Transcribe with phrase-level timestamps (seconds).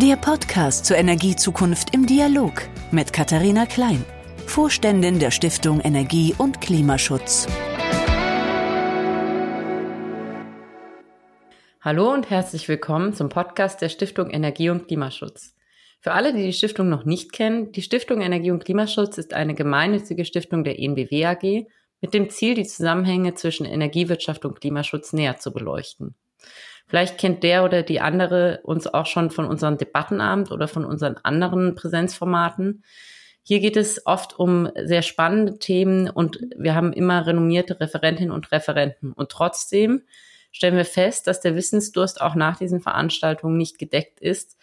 [0.00, 2.62] Der Podcast zur Energiezukunft im Dialog
[2.92, 4.04] mit Katharina Klein,
[4.46, 7.48] Vorständin der Stiftung Energie und Klimaschutz.
[11.80, 15.56] Hallo und herzlich willkommen zum Podcast der Stiftung Energie und Klimaschutz.
[15.98, 19.56] Für alle, die die Stiftung noch nicht kennen, die Stiftung Energie und Klimaschutz ist eine
[19.56, 21.66] gemeinnützige Stiftung der ENBW AG
[22.00, 26.14] mit dem Ziel, die Zusammenhänge zwischen Energiewirtschaft und Klimaschutz näher zu beleuchten.
[26.88, 31.16] Vielleicht kennt der oder die andere uns auch schon von unserem Debattenabend oder von unseren
[31.22, 32.82] anderen Präsenzformaten.
[33.42, 38.52] Hier geht es oft um sehr spannende Themen und wir haben immer renommierte Referentinnen und
[38.52, 39.12] Referenten.
[39.12, 40.02] Und trotzdem
[40.50, 44.56] stellen wir fest, dass der Wissensdurst auch nach diesen Veranstaltungen nicht gedeckt ist.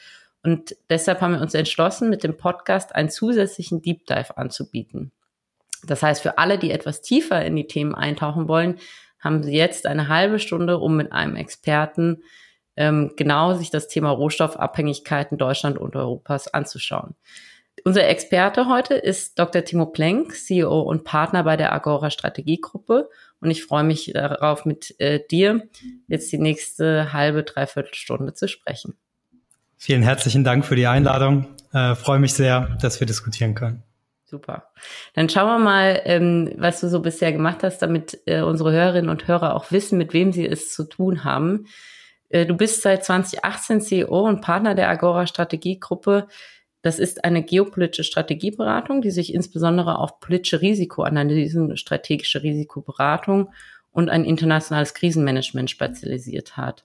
[0.43, 5.11] Und deshalb haben wir uns entschlossen, mit dem Podcast einen zusätzlichen Deep Dive anzubieten.
[5.85, 8.79] Das heißt, für alle, die etwas tiefer in die Themen eintauchen wollen,
[9.25, 12.23] haben Sie jetzt eine halbe Stunde, um mit einem Experten
[12.77, 17.15] ähm, genau sich das Thema Rohstoffabhängigkeiten Deutschland und Europas anzuschauen.
[17.83, 19.63] Unser Experte heute ist Dr.
[19.63, 23.09] Timo Plenk, CEO und Partner bei der Agora Strategiegruppe.
[23.41, 25.67] Und ich freue mich darauf, mit äh, dir
[26.07, 28.95] jetzt die nächste halbe, dreiviertel Stunde zu sprechen.
[29.77, 31.47] Vielen herzlichen Dank für die Einladung.
[31.73, 33.83] Äh, freue mich sehr, dass wir diskutieren können.
[34.27, 34.71] Super.
[35.13, 39.09] Dann schauen wir mal, ähm, was du so bisher gemacht hast, damit äh, unsere Hörerinnen
[39.09, 41.67] und Hörer auch wissen, mit wem sie es zu tun haben.
[42.29, 46.27] Äh, du bist seit 2018 CEO und Partner der Agora Strategiegruppe.
[46.81, 53.51] Das ist eine geopolitische Strategieberatung, die sich insbesondere auf politische Risikoanalysen, strategische Risikoberatung
[53.91, 56.83] und ein internationales Krisenmanagement spezialisiert hat.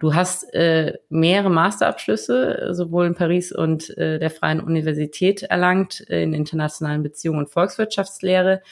[0.00, 6.22] Du hast äh, mehrere Masterabschlüsse, sowohl in Paris und äh, der Freien Universität erlangt, äh,
[6.22, 8.62] in internationalen Beziehungen und Volkswirtschaftslehre.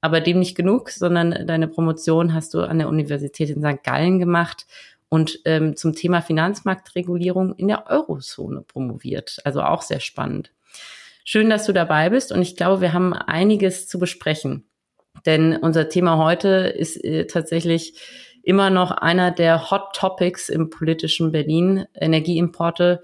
[0.00, 3.82] Aber dem nicht genug, sondern deine Promotion hast du an der Universität in St.
[3.82, 4.66] Gallen gemacht
[5.08, 9.38] und ähm, zum Thema Finanzmarktregulierung in der Eurozone promoviert.
[9.44, 10.52] Also auch sehr spannend.
[11.24, 14.66] Schön, dass du dabei bist und ich glaube, wir haben einiges zu besprechen.
[15.24, 17.98] Denn unser Thema heute ist äh, tatsächlich
[18.44, 21.86] immer noch einer der Hot Topics im politischen Berlin.
[21.94, 23.02] Energieimporte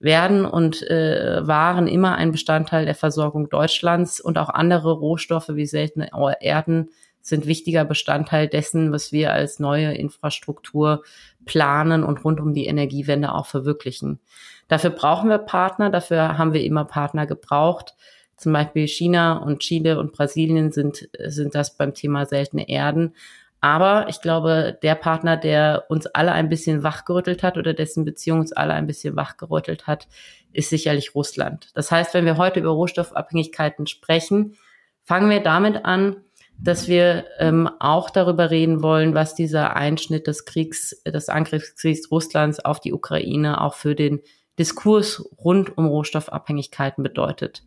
[0.00, 5.66] werden und äh, waren immer ein Bestandteil der Versorgung Deutschlands und auch andere Rohstoffe wie
[5.66, 6.90] seltene Erden
[7.22, 11.02] sind wichtiger Bestandteil dessen, was wir als neue Infrastruktur
[11.44, 14.20] planen und rund um die Energiewende auch verwirklichen.
[14.68, 17.94] Dafür brauchen wir Partner, dafür haben wir immer Partner gebraucht.
[18.36, 23.14] Zum Beispiel China und Chile und Brasilien sind, sind das beim Thema seltene Erden.
[23.60, 28.40] Aber ich glaube, der Partner, der uns alle ein bisschen wachgerüttelt hat oder dessen Beziehung
[28.40, 30.08] uns alle ein bisschen wachgerüttelt hat,
[30.52, 31.68] ist sicherlich Russland.
[31.74, 34.56] Das heißt, wenn wir heute über Rohstoffabhängigkeiten sprechen,
[35.02, 36.16] fangen wir damit an,
[36.62, 42.64] dass wir ähm, auch darüber reden wollen, was dieser Einschnitt des Kriegs, des Angriffskriegs Russlands
[42.64, 44.20] auf die Ukraine auch für den
[44.58, 47.62] Diskurs rund um Rohstoffabhängigkeiten bedeutet.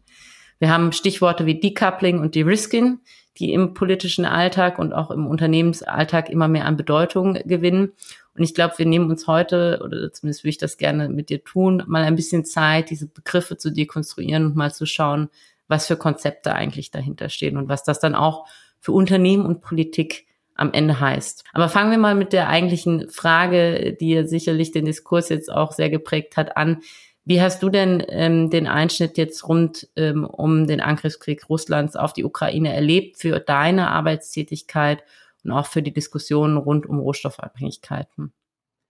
[0.59, 2.99] Wir haben Stichworte wie Decoupling und De-Risking,
[3.38, 7.94] die im politischen Alltag und auch im Unternehmensalltag immer mehr an Bedeutung gewinnen.
[8.35, 11.43] Und ich glaube, wir nehmen uns heute, oder zumindest würde ich das gerne mit dir
[11.43, 15.29] tun, mal ein bisschen Zeit, diese Begriffe zu dekonstruieren und mal zu schauen,
[15.67, 18.47] was für Konzepte eigentlich dahinter stehen und was das dann auch
[18.79, 21.45] für Unternehmen und Politik am Ende heißt.
[21.53, 25.89] Aber fangen wir mal mit der eigentlichen Frage, die sicherlich den Diskurs jetzt auch sehr
[25.89, 26.81] geprägt hat, an.
[27.25, 32.11] Wie hast du denn ähm, den Einschnitt jetzt rund ähm, um den Angriffskrieg Russlands auf
[32.11, 35.03] die Ukraine erlebt für deine Arbeitstätigkeit
[35.44, 38.34] und auch für die Diskussionen rund um Rohstoffabhängigkeiten?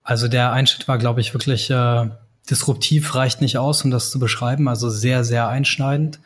[0.01, 2.09] Also der Einschnitt war, glaube ich, wirklich äh,
[2.49, 4.67] disruptiv, reicht nicht aus, um das zu beschreiben.
[4.67, 6.19] Also sehr, sehr einschneidend.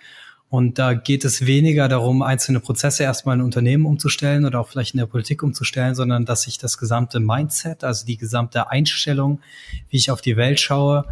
[0.50, 4.94] Und da geht es weniger darum, einzelne Prozesse erstmal in Unternehmen umzustellen oder auch vielleicht
[4.94, 9.41] in der Politik umzustellen, sondern dass sich das gesamte Mindset, also die gesamte Einstellung,
[9.89, 11.06] wie ich auf die Welt schaue,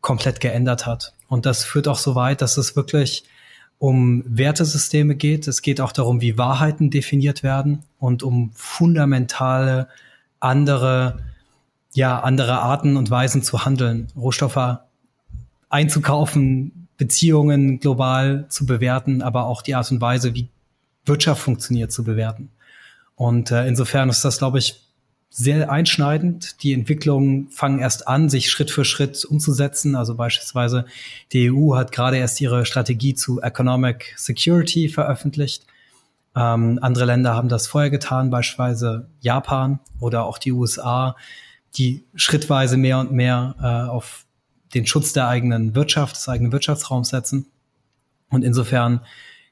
[0.00, 1.14] komplett geändert hat.
[1.28, 3.24] Und das führt auch so weit, dass es wirklich
[3.78, 5.46] um Wertesysteme geht.
[5.46, 9.88] Es geht auch darum, wie Wahrheiten definiert werden und um fundamentale
[10.40, 11.20] andere,
[11.94, 14.78] ja, andere Arten und Weisen zu handeln, Rohstoffe
[15.68, 20.48] einzukaufen, Beziehungen global zu bewerten, aber auch die Art und Weise, wie
[21.04, 22.50] Wirtschaft funktioniert, zu bewerten.
[23.14, 24.87] Und äh, insofern ist das, glaube ich,
[25.30, 26.62] sehr einschneidend.
[26.62, 29.94] Die Entwicklungen fangen erst an, sich Schritt für Schritt umzusetzen.
[29.94, 30.86] Also beispielsweise
[31.32, 35.66] die EU hat gerade erst ihre Strategie zu Economic Security veröffentlicht.
[36.34, 41.16] Ähm, andere Länder haben das vorher getan, beispielsweise Japan oder auch die USA,
[41.74, 44.24] die schrittweise mehr und mehr äh, auf
[44.74, 47.46] den Schutz der eigenen Wirtschaft, des eigenen Wirtschaftsraums setzen.
[48.30, 49.00] Und insofern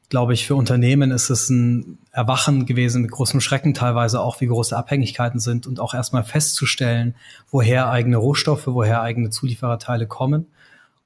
[0.08, 4.46] glaube ich, für Unternehmen ist es ein Erwachen gewesen mit großem Schrecken teilweise auch, wie
[4.46, 7.14] große Abhängigkeiten sind und auch erstmal festzustellen,
[7.50, 10.46] woher eigene Rohstoffe, woher eigene Zuliefererteile kommen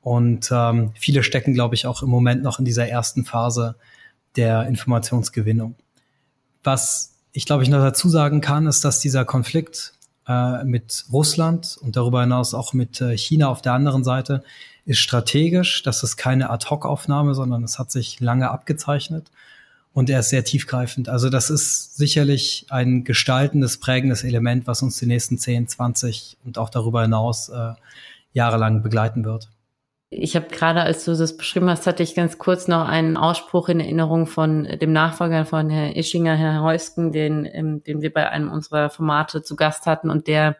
[0.02, 3.76] Und ähm, viele stecken, glaube ich, auch im Moment noch in dieser ersten Phase
[4.36, 5.74] der Informationsgewinnung.
[6.62, 9.94] Was ich glaube ich noch dazu sagen kann, ist, dass dieser Konflikt
[10.30, 14.44] äh, mit Russland und darüber hinaus auch mit äh, China auf der anderen Seite
[14.86, 15.82] ist strategisch.
[15.82, 19.30] Das ist keine Ad-Hoc-Aufnahme, sondern es hat sich lange abgezeichnet
[19.92, 21.08] und er ist sehr tiefgreifend.
[21.08, 26.58] Also das ist sicherlich ein gestaltendes, prägendes Element, was uns die nächsten 10, 20 und
[26.58, 27.72] auch darüber hinaus äh,
[28.32, 29.48] jahrelang begleiten wird.
[30.12, 33.68] Ich habe gerade, als du das beschrieben hast, hatte ich ganz kurz noch einen Ausspruch
[33.68, 38.28] in Erinnerung von dem Nachfolger von Herrn Ischinger, Herr Heusken, den, ähm, den wir bei
[38.28, 40.56] einem unserer Formate zu Gast hatten und der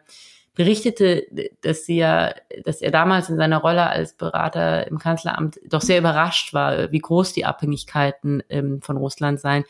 [0.55, 1.27] berichtete,
[1.61, 2.33] dass sie ja,
[2.63, 6.99] dass er damals in seiner Rolle als Berater im Kanzleramt doch sehr überrascht war, wie
[6.99, 9.65] groß die Abhängigkeiten ähm, von Russland seien.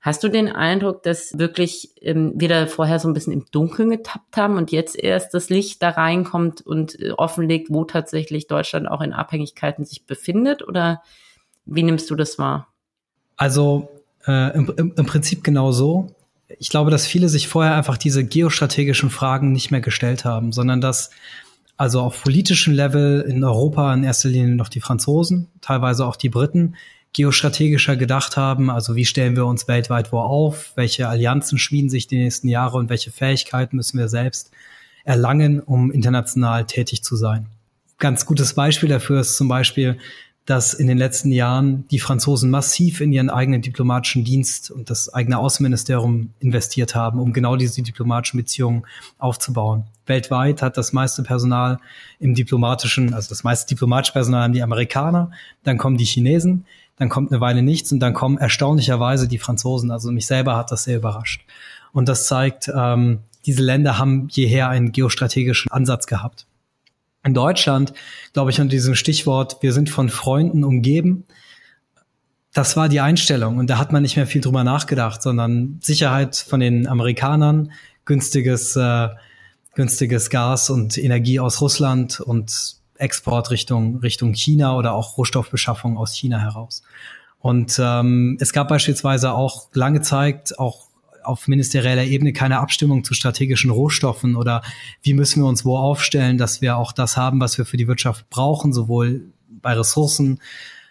[0.00, 4.36] Hast du den Eindruck, dass wirklich ähm, wir vorher so ein bisschen im Dunkeln getappt
[4.36, 9.02] haben und jetzt erst das Licht da reinkommt und äh, offenlegt, wo tatsächlich Deutschland auch
[9.02, 10.66] in Abhängigkeiten sich befindet?
[10.66, 11.02] Oder
[11.66, 12.68] wie nimmst du das wahr?
[13.36, 13.90] Also
[14.26, 16.14] äh, im, im, im Prinzip genau so.
[16.58, 20.80] Ich glaube, dass viele sich vorher einfach diese geostrategischen Fragen nicht mehr gestellt haben, sondern
[20.80, 21.10] dass
[21.76, 26.28] also auf politischem Level in Europa in erster Linie noch die Franzosen, teilweise auch die
[26.28, 26.76] Briten,
[27.12, 28.70] geostrategischer gedacht haben.
[28.70, 30.72] Also wie stellen wir uns weltweit wo auf?
[30.76, 34.50] Welche Allianzen schmieden sich die nächsten Jahre und welche Fähigkeiten müssen wir selbst
[35.04, 37.46] erlangen, um international tätig zu sein?
[37.98, 39.98] Ganz gutes Beispiel dafür ist zum Beispiel,
[40.46, 45.12] dass in den letzten Jahren die Franzosen massiv in ihren eigenen diplomatischen Dienst und das
[45.12, 48.84] eigene Außenministerium investiert haben, um genau diese diplomatischen Beziehungen
[49.18, 49.84] aufzubauen.
[50.06, 51.78] Weltweit hat das meiste Personal
[52.18, 55.30] im diplomatischen, also das meiste diplomatische Personal haben die Amerikaner,
[55.62, 56.64] dann kommen die Chinesen,
[57.00, 59.90] dann kommt eine Weile nichts und dann kommen erstaunlicherweise die Franzosen.
[59.90, 61.46] Also mich selber hat das sehr überrascht.
[61.92, 66.46] Und das zeigt, ähm, diese Länder haben jeher einen geostrategischen Ansatz gehabt.
[67.24, 67.94] In Deutschland,
[68.34, 71.24] glaube ich, unter diesem Stichwort, wir sind von Freunden umgeben,
[72.52, 76.36] das war die Einstellung und da hat man nicht mehr viel drüber nachgedacht, sondern Sicherheit
[76.36, 77.72] von den Amerikanern,
[78.04, 79.08] günstiges, äh,
[79.74, 86.14] günstiges Gas und Energie aus Russland und Export Richtung, Richtung China oder auch Rohstoffbeschaffung aus
[86.14, 86.82] China heraus.
[87.38, 90.90] Und ähm, es gab beispielsweise auch lange Zeit auch
[91.22, 94.62] auf ministerieller Ebene keine Abstimmung zu strategischen Rohstoffen oder
[95.02, 97.88] wie müssen wir uns wo aufstellen, dass wir auch das haben, was wir für die
[97.88, 100.40] Wirtschaft brauchen, sowohl bei Ressourcen,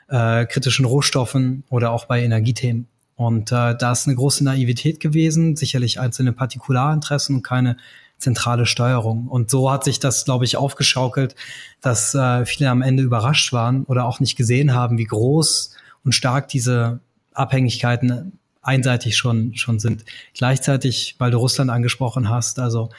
[0.08, 2.88] äh, kritischen Rohstoffen oder auch bei Energiethemen.
[3.16, 7.78] Und äh, da ist eine große Naivität gewesen, sicherlich einzelne Partikularinteressen und keine
[8.20, 9.28] zentrale Steuerung.
[9.28, 11.36] Und so hat sich das, glaube ich, aufgeschaukelt,
[11.82, 16.14] dass äh, viele am Ende überrascht waren oder auch nicht gesehen haben, wie groß und
[16.14, 17.00] stark diese
[17.34, 20.06] Abhängigkeiten einseitig schon, schon sind.
[20.34, 22.90] Gleichzeitig, weil du Russland angesprochen hast, also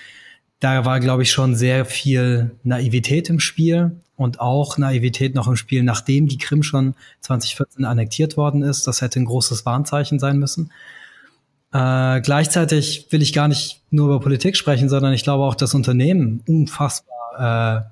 [0.58, 5.56] da war, glaube ich, schon sehr viel Naivität im Spiel und auch Naivität noch im
[5.56, 8.86] Spiel, nachdem die Krim schon 2014 annektiert worden ist.
[8.86, 10.70] Das hätte ein großes Warnzeichen sein müssen.
[11.72, 15.74] Äh, gleichzeitig will ich gar nicht nur über Politik sprechen, sondern ich glaube auch, dass
[15.74, 17.90] Unternehmen unfassbar äh,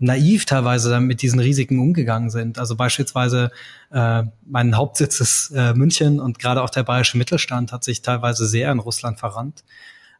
[0.00, 2.58] naiv teilweise mit diesen Risiken umgegangen sind.
[2.58, 3.50] Also beispielsweise
[3.92, 8.46] äh, mein Hauptsitz ist äh, München und gerade auch der bayerische Mittelstand hat sich teilweise
[8.46, 9.62] sehr in Russland verrannt.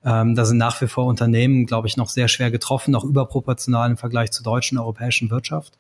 [0.05, 3.91] Ähm, da sind nach wie vor Unternehmen, glaube ich, noch sehr schwer getroffen, auch überproportional
[3.91, 5.77] im Vergleich zur deutschen europäischen Wirtschaft.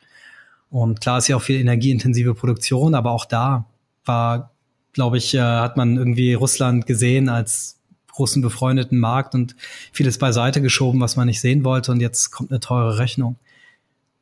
[0.70, 3.66] Und klar ist ja auch viel energieintensive Produktion, aber auch da
[4.04, 4.50] war
[4.92, 7.80] glaube ich, äh, hat man irgendwie Russland gesehen als
[8.12, 9.56] großen befreundeten Markt und
[9.92, 11.92] vieles beiseite geschoben, was man nicht sehen wollte.
[11.92, 13.36] Und jetzt kommt eine teure Rechnung.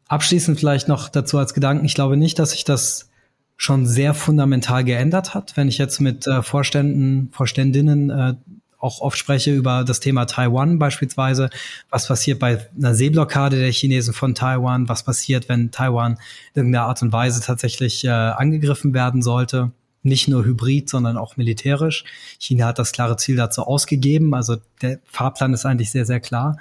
[0.07, 1.85] Abschließend vielleicht noch dazu als Gedanken.
[1.85, 3.11] Ich glaube nicht, dass sich das
[3.57, 5.57] schon sehr fundamental geändert hat.
[5.57, 8.35] Wenn ich jetzt mit äh, Vorständen, Vorständinnen äh,
[8.79, 11.51] auch oft spreche über das Thema Taiwan beispielsweise,
[11.91, 16.13] was passiert bei einer Seeblockade der Chinesen von Taiwan, was passiert, wenn Taiwan
[16.55, 21.37] in irgendeiner Art und Weise tatsächlich äh, angegriffen werden sollte nicht nur hybrid, sondern auch
[21.37, 22.05] militärisch.
[22.39, 24.35] China hat das klare Ziel dazu ausgegeben.
[24.35, 26.57] Also der Fahrplan ist eigentlich sehr, sehr klar.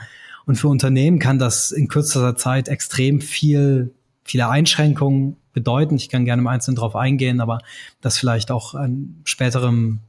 [0.45, 5.95] Und für Unternehmen kann das in kürzester Zeit extrem viel, viele Einschränkungen bedeuten.
[5.95, 7.59] Ich kann gerne im Einzelnen darauf eingehen, aber
[8.01, 9.99] das vielleicht auch an späterem,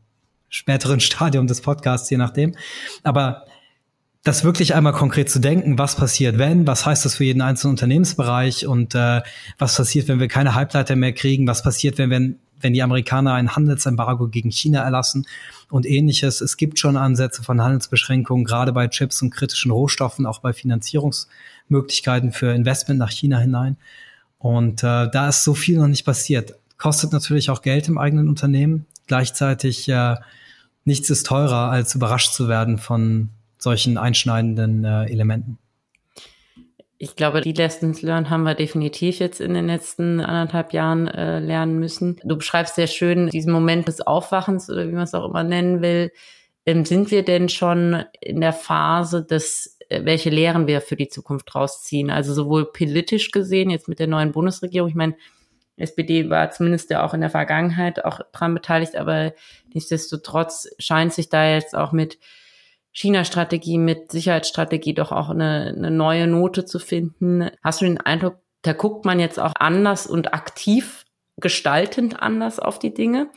[0.49, 2.55] späteren Stadium des Podcasts, je nachdem.
[3.03, 3.45] Aber
[4.25, 7.73] das wirklich einmal konkret zu denken, was passiert, wenn, was heißt das für jeden einzelnen
[7.73, 9.23] Unternehmensbereich und äh,
[9.59, 13.35] was passiert, wenn wir keine Halbleiter mehr kriegen, was passiert, wenn wir wenn die Amerikaner
[13.35, 15.27] ein Handelsembargo gegen China erlassen
[15.71, 16.41] und ähnliches.
[16.41, 22.33] Es gibt schon Ansätze von Handelsbeschränkungen, gerade bei Chips und kritischen Rohstoffen, auch bei Finanzierungsmöglichkeiten
[22.33, 23.77] für Investment nach China hinein.
[24.39, 26.55] Und äh, da ist so viel noch nicht passiert.
[26.77, 28.87] Kostet natürlich auch Geld im eigenen Unternehmen.
[29.07, 30.15] Gleichzeitig äh,
[30.85, 35.59] nichts ist teurer, als überrascht zu werden von solchen einschneidenden äh, Elementen.
[37.01, 41.39] Ich glaube, die Lessons learned haben wir definitiv jetzt in den letzten anderthalb Jahren äh,
[41.39, 42.21] lernen müssen.
[42.25, 45.81] Du beschreibst sehr schön diesen Moment des Aufwachens oder wie man es auch immer nennen
[45.81, 46.11] will.
[46.67, 51.07] Ähm, sind wir denn schon in der Phase des, äh, welche Lehren wir für die
[51.07, 52.11] Zukunft rausziehen?
[52.11, 55.15] Also sowohl politisch gesehen, jetzt mit der neuen Bundesregierung, ich meine,
[55.77, 59.35] SPD war zumindest ja auch in der Vergangenheit auch dran beteiligt, aber
[59.73, 62.19] nichtsdestotrotz scheint sich da jetzt auch mit
[62.93, 67.51] China-Strategie, mit Sicherheitsstrategie doch auch eine, eine neue Note zu finden.
[67.63, 71.05] Hast du den Eindruck, da guckt man jetzt auch anders und aktiv
[71.37, 73.29] gestaltend anders auf die Dinge?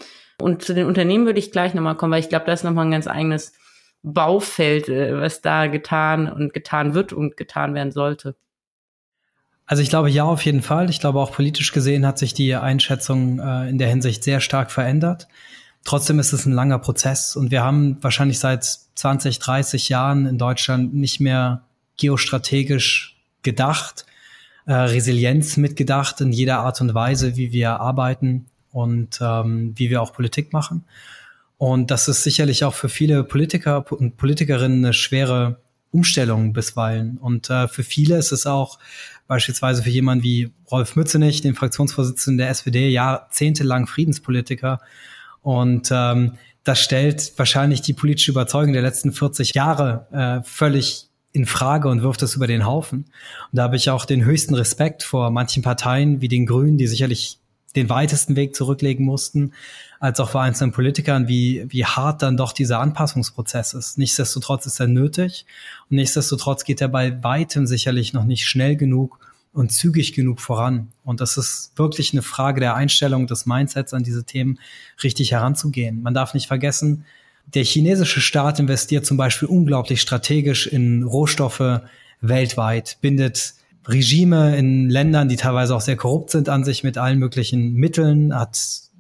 [0.42, 2.86] Und zu den Unternehmen würde ich gleich nochmal kommen, weil ich glaube, das ist nochmal
[2.86, 3.54] ein ganz eigenes
[4.04, 8.36] Baufeld, äh, was da getan und getan wird und getan werden sollte.
[9.66, 10.90] Also ich glaube ja auf jeden Fall.
[10.90, 14.72] Ich glaube auch politisch gesehen hat sich die Einschätzung äh, in der Hinsicht sehr stark
[14.72, 15.28] verändert.
[15.84, 18.64] Trotzdem ist es ein langer Prozess und wir haben wahrscheinlich seit
[18.96, 21.64] 20, 30 Jahren in Deutschland nicht mehr
[21.98, 24.06] geostrategisch gedacht,
[24.66, 30.02] äh, Resilienz mitgedacht in jeder Art und Weise, wie wir arbeiten und ähm, wie wir
[30.02, 30.86] auch Politik machen.
[31.58, 35.62] Und das ist sicherlich auch für viele Politiker und Politikerinnen eine schwere
[35.92, 37.18] Umstellung bisweilen.
[37.18, 38.80] Und äh, für viele ist es auch
[39.28, 44.82] beispielsweise für jemanden wie Rolf Mützenich, den Fraktionsvorsitzenden der SPD, jahrzehntelang Friedenspolitiker.
[45.42, 46.34] Und ähm,
[46.64, 52.04] das stellt wahrscheinlich die politische Überzeugung der letzten 40 Jahre äh, völlig in Frage und
[52.04, 53.06] wirft es über den Haufen.
[53.52, 56.88] Und da habe ich auch den höchsten Respekt vor manchen Parteien wie den Grünen, die
[56.88, 57.40] sicherlich
[57.76, 59.54] den weitesten Weg zurücklegen mussten,
[60.00, 63.98] als auch vor einzelnen Politikern, wie, wie hart dann doch dieser Anpassungsprozess ist.
[63.98, 65.46] Nichtsdestotrotz ist er nötig
[65.90, 69.20] und nichtsdestotrotz geht er bei weitem sicherlich noch nicht schnell genug
[69.54, 70.90] und zügig genug voran.
[71.04, 74.60] Und das ist wirklich eine Frage der Einstellung, des Mindsets an diese Themen
[75.04, 76.02] richtig heranzugehen.
[76.02, 77.06] Man darf nicht vergessen,
[77.54, 81.82] der chinesische Staat investiert zum Beispiel unglaublich strategisch in Rohstoffe
[82.22, 83.56] weltweit, bindet
[83.88, 88.34] Regime in Ländern, die teilweise auch sehr korrupt sind, an sich mit allen möglichen Mitteln,
[88.36, 88.58] hat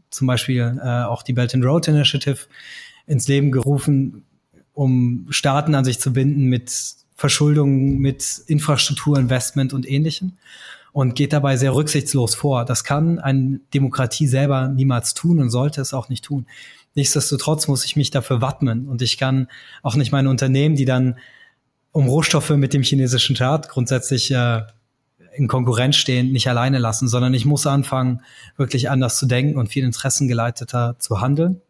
[0.10, 2.39] zum Beispiel äh, auch die Belt and Road Initiative
[3.05, 4.25] ins Leben gerufen,
[4.74, 6.72] um Staaten an sich zu binden mit
[7.21, 10.33] Verschuldung, mit Infrastrukturinvestment und ähnlichem
[10.91, 12.65] und geht dabei sehr rücksichtslos vor.
[12.65, 16.47] Das kann eine Demokratie selber niemals tun und sollte es auch nicht tun.
[16.95, 19.47] Nichtsdestotrotz muss ich mich dafür wappnen und ich kann
[19.83, 21.15] auch nicht meine Unternehmen, die dann
[21.91, 24.63] um Rohstoffe mit dem chinesischen Staat grundsätzlich äh,
[25.35, 28.21] in Konkurrenz stehen, nicht alleine lassen, sondern ich muss anfangen,
[28.57, 31.61] wirklich anders zu denken und viel interessengeleiteter zu handeln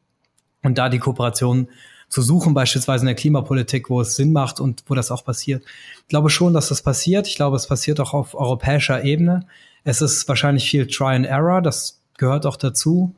[0.64, 1.68] und da die Kooperation
[2.12, 5.64] zu suchen, beispielsweise in der Klimapolitik, wo es Sinn macht und wo das auch passiert.
[6.02, 7.26] Ich glaube schon, dass das passiert.
[7.26, 9.48] Ich glaube, es passiert auch auf europäischer Ebene.
[9.86, 13.16] Es ist wahrscheinlich viel Try and Error, das gehört auch dazu.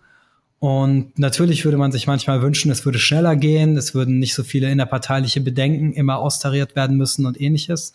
[0.59, 4.43] Und natürlich würde man sich manchmal wünschen, es würde schneller gehen, es würden nicht so
[4.43, 7.93] viele innerparteiliche Bedenken immer austariert werden müssen und ähnliches.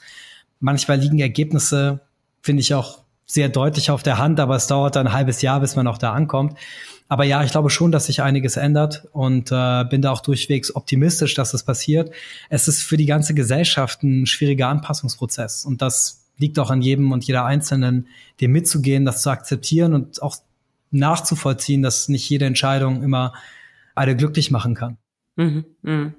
[0.58, 2.00] Manchmal liegen Ergebnisse,
[2.42, 5.60] finde ich auch sehr deutlich auf der Hand, aber es dauert dann ein halbes Jahr,
[5.60, 6.58] bis man auch da ankommt.
[7.08, 10.74] Aber ja, ich glaube schon, dass sich einiges ändert und äh, bin da auch durchwegs
[10.74, 12.10] optimistisch, dass das passiert.
[12.50, 17.10] Es ist für die ganze Gesellschaft ein schwieriger Anpassungsprozess und das liegt auch an jedem
[17.10, 18.08] und jeder Einzelnen,
[18.40, 20.36] dem mitzugehen, das zu akzeptieren und auch
[20.90, 23.32] nachzuvollziehen, dass nicht jede Entscheidung immer
[23.94, 24.98] alle glücklich machen kann.
[25.36, 26.12] Mhm, mh.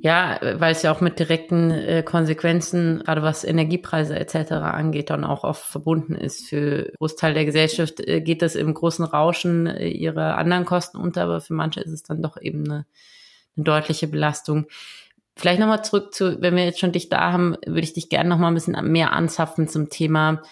[0.00, 4.52] Ja, weil es ja auch mit direkten äh, Konsequenzen, gerade was Energiepreise etc.
[4.52, 6.48] angeht, dann auch oft verbunden ist.
[6.48, 11.24] Für Großteil der Gesellschaft äh, geht das im großen Rauschen äh, ihre anderen Kosten unter,
[11.24, 12.86] aber für manche ist es dann doch eben eine,
[13.56, 14.66] eine deutliche Belastung.
[15.34, 18.28] Vielleicht nochmal zurück zu, wenn wir jetzt schon dich da haben, würde ich dich gerne
[18.28, 20.42] nochmal ein bisschen mehr anzapfen zum Thema.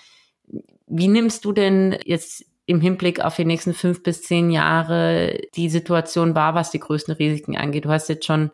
[0.87, 5.69] Wie nimmst du denn jetzt im Hinblick auf die nächsten fünf bis zehn Jahre die
[5.69, 7.85] Situation wahr, was die größten Risiken angeht?
[7.85, 8.51] Du hast jetzt schon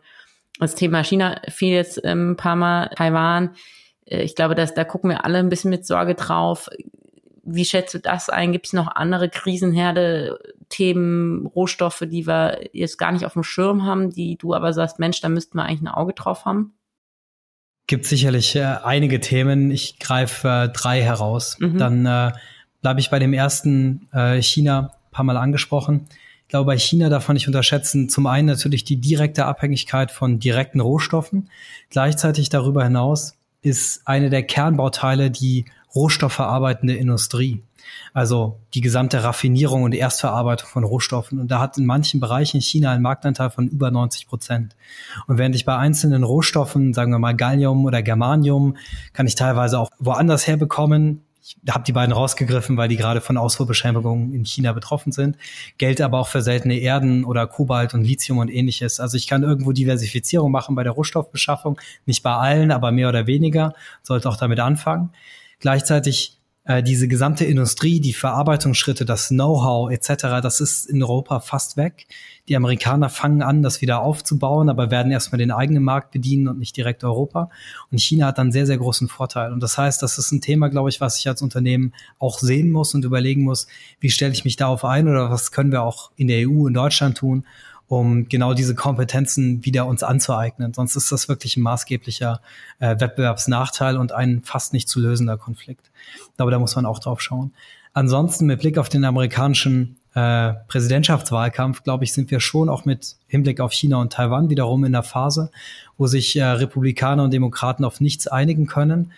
[0.61, 3.55] das Thema China fiel jetzt ähm, ein paar Mal, Taiwan.
[4.05, 6.69] Äh, ich glaube, dass, da gucken wir alle ein bisschen mit Sorge drauf.
[7.43, 8.51] Wie schätzt du das ein?
[8.51, 10.39] Gibt es noch andere Krisenherde,
[10.69, 14.99] Themen, Rohstoffe, die wir jetzt gar nicht auf dem Schirm haben, die du aber sagst,
[14.99, 16.73] Mensch, da müssten wir eigentlich ein Auge drauf haben?
[17.87, 19.69] Gibt sicherlich äh, einige Themen.
[19.71, 21.57] Ich greife äh, drei heraus.
[21.59, 21.77] Mhm.
[21.77, 22.31] Dann äh,
[22.81, 26.07] bleibe ich bei dem ersten äh, China, paar Mal angesprochen.
[26.51, 30.37] Ich glaube, bei China darf man nicht unterschätzen, zum einen natürlich die direkte Abhängigkeit von
[30.37, 31.49] direkten Rohstoffen.
[31.89, 35.63] Gleichzeitig darüber hinaus ist eine der Kernbauteile die
[35.95, 37.63] rohstoffverarbeitende Industrie.
[38.13, 41.39] Also die gesamte Raffinierung und Erstverarbeitung von Rohstoffen.
[41.39, 44.75] Und da hat in manchen Bereichen China einen Marktanteil von über 90 Prozent.
[45.27, 48.75] Und während ich bei einzelnen Rohstoffen, sagen wir mal Gallium oder Germanium,
[49.13, 53.37] kann ich teilweise auch woanders herbekommen, ich habe die beiden rausgegriffen, weil die gerade von
[53.37, 55.37] Ausfuhrbeschränkungen in China betroffen sind.
[55.77, 58.99] Geld aber auch für seltene Erden oder Kobalt und Lithium und ähnliches.
[58.99, 61.79] Also ich kann irgendwo Diversifizierung machen bei der Rohstoffbeschaffung.
[62.05, 63.73] Nicht bei allen, aber mehr oder weniger.
[64.03, 65.11] Sollte auch damit anfangen.
[65.59, 71.75] Gleichzeitig äh, diese gesamte Industrie, die Verarbeitungsschritte, das Know-how etc., das ist in Europa fast
[71.75, 72.05] weg.
[72.47, 76.59] Die Amerikaner fangen an, das wieder aufzubauen, aber werden erstmal den eigenen Markt bedienen und
[76.59, 77.49] nicht direkt Europa.
[77.91, 79.51] Und China hat dann sehr, sehr großen Vorteil.
[79.51, 82.69] Und das heißt, das ist ein Thema, glaube ich, was ich als Unternehmen auch sehen
[82.69, 83.67] muss und überlegen muss,
[83.99, 86.73] wie stelle ich mich darauf ein oder was können wir auch in der EU, in
[86.75, 87.45] Deutschland tun,
[87.91, 90.73] um genau diese Kompetenzen wieder uns anzueignen.
[90.73, 92.39] Sonst ist das wirklich ein maßgeblicher
[92.79, 95.91] äh, Wettbewerbsnachteil und ein fast nicht zu lösender Konflikt.
[96.37, 97.51] Aber da muss man auch drauf schauen.
[97.91, 103.17] Ansonsten mit Blick auf den amerikanischen äh, Präsidentschaftswahlkampf, glaube ich, sind wir schon auch mit
[103.27, 105.51] Hinblick auf China und Taiwan wiederum in der Phase,
[105.97, 109.11] wo sich äh, Republikaner und Demokraten auf nichts einigen können,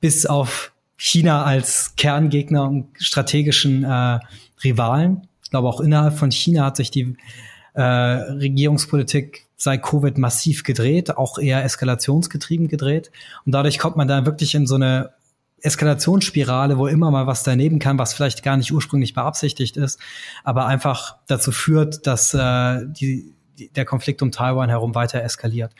[0.00, 4.20] bis auf China als Kerngegner und strategischen äh,
[4.62, 5.26] Rivalen.
[5.42, 7.16] Ich glaube, auch innerhalb von China hat sich die
[7.74, 13.10] äh, Regierungspolitik seit Covid massiv gedreht, auch eher eskalationsgetrieben gedreht.
[13.44, 15.10] Und dadurch kommt man dann wirklich in so eine
[15.62, 20.00] Eskalationsspirale, wo immer mal was daneben kann, was vielleicht gar nicht ursprünglich beabsichtigt ist,
[20.44, 25.74] aber einfach dazu führt, dass äh, die, die, der Konflikt um Taiwan herum weiter eskaliert.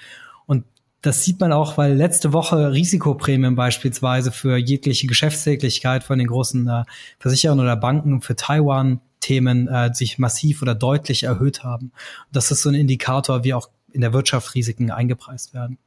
[0.47, 0.65] Und
[1.01, 6.69] das sieht man auch, weil letzte Woche Risikoprämien beispielsweise für jegliche Geschäftstätigkeit von den großen
[6.69, 6.85] äh,
[7.19, 11.93] Versicherern oder Banken für Taiwan Themen äh, sich massiv oder deutlich erhöht haben.
[12.33, 15.79] Das ist so ein Indikator, wie auch in der Wirtschaft Risiken eingepreist werden.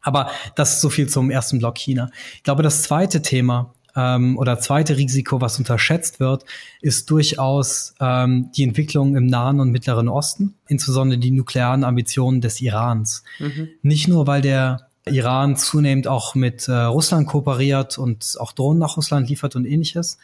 [0.00, 2.10] Aber das ist so viel zum ersten Block China.
[2.36, 6.44] Ich glaube, das zweite Thema ähm, oder zweite Risiko, was unterschätzt wird,
[6.80, 12.60] ist durchaus ähm, die Entwicklung im Nahen und Mittleren Osten, insbesondere die nuklearen Ambitionen des
[12.60, 13.24] Irans.
[13.38, 13.68] Mhm.
[13.82, 18.96] Nicht nur, weil der Iran zunehmend auch mit äh, Russland kooperiert und auch Drohnen nach
[18.96, 20.18] Russland liefert und ähnliches,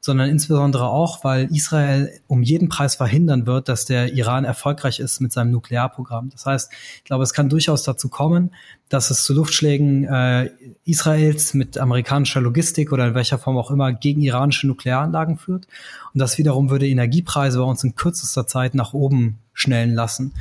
[0.00, 5.20] sondern insbesondere auch, weil Israel um jeden Preis verhindern wird, dass der Iran erfolgreich ist
[5.20, 6.30] mit seinem Nuklearprogramm.
[6.30, 8.52] Das heißt, ich glaube, es kann durchaus dazu kommen,
[8.88, 10.50] dass es zu Luftschlägen äh,
[10.84, 15.66] Israels mit amerikanischer Logistik oder in welcher Form auch immer gegen iranische Nuklearanlagen führt.
[16.14, 20.32] Und das wiederum würde Energiepreise bei uns in kürzester Zeit nach oben schnellen lassen.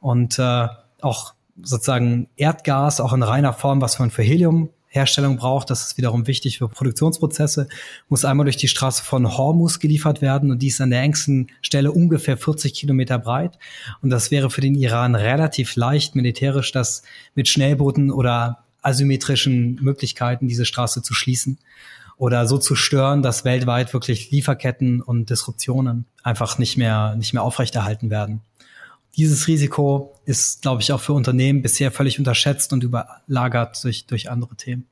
[0.00, 0.68] Und äh,
[1.00, 5.70] auch sozusagen Erdgas, auch in reiner Form, was man für Helium Herstellung braucht.
[5.70, 7.68] Das ist wiederum wichtig für Produktionsprozesse.
[8.08, 11.48] Muss einmal durch die Straße von Hormus geliefert werden und die ist an der engsten
[11.62, 13.58] Stelle ungefähr 40 Kilometer breit.
[14.02, 17.02] Und das wäre für den Iran relativ leicht militärisch, das
[17.34, 21.58] mit Schnellbooten oder asymmetrischen Möglichkeiten diese Straße zu schließen
[22.16, 27.42] oder so zu stören, dass weltweit wirklich Lieferketten und Disruptionen einfach nicht mehr, nicht mehr
[27.42, 28.40] aufrechterhalten werden.
[29.16, 34.30] Dieses Risiko ist, glaube ich, auch für Unternehmen bisher völlig unterschätzt und überlagert durch, durch
[34.30, 34.86] andere Themen.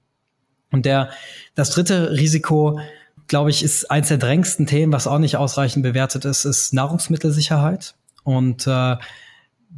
[0.71, 1.11] Und der,
[1.55, 2.81] das dritte Risiko,
[3.29, 7.95] glaube ich, ist eins der drängendsten Themen, was auch nicht ausreichend bewertet ist, ist Nahrungsmittelsicherheit.
[8.25, 8.97] Und äh,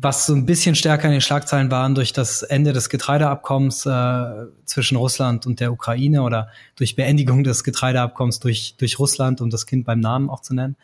[0.01, 4.47] was so ein bisschen stärker in den Schlagzeilen waren durch das Ende des Getreideabkommens äh,
[4.65, 9.67] zwischen Russland und der Ukraine oder durch Beendigung des Getreideabkommens durch, durch Russland, um das
[9.67, 10.77] Kind beim Namen auch zu nennen,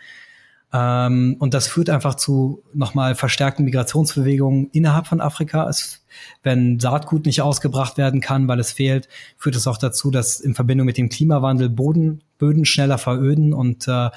[0.72, 5.68] ähm, und das führt einfach zu nochmal verstärkten Migrationsbewegungen innerhalb von Afrika.
[5.68, 6.04] Es,
[6.42, 10.54] wenn Saatgut nicht ausgebracht werden kann, weil es fehlt, führt es auch dazu, dass in
[10.54, 14.11] Verbindung mit dem Klimawandel Boden, Böden schneller veröden und äh,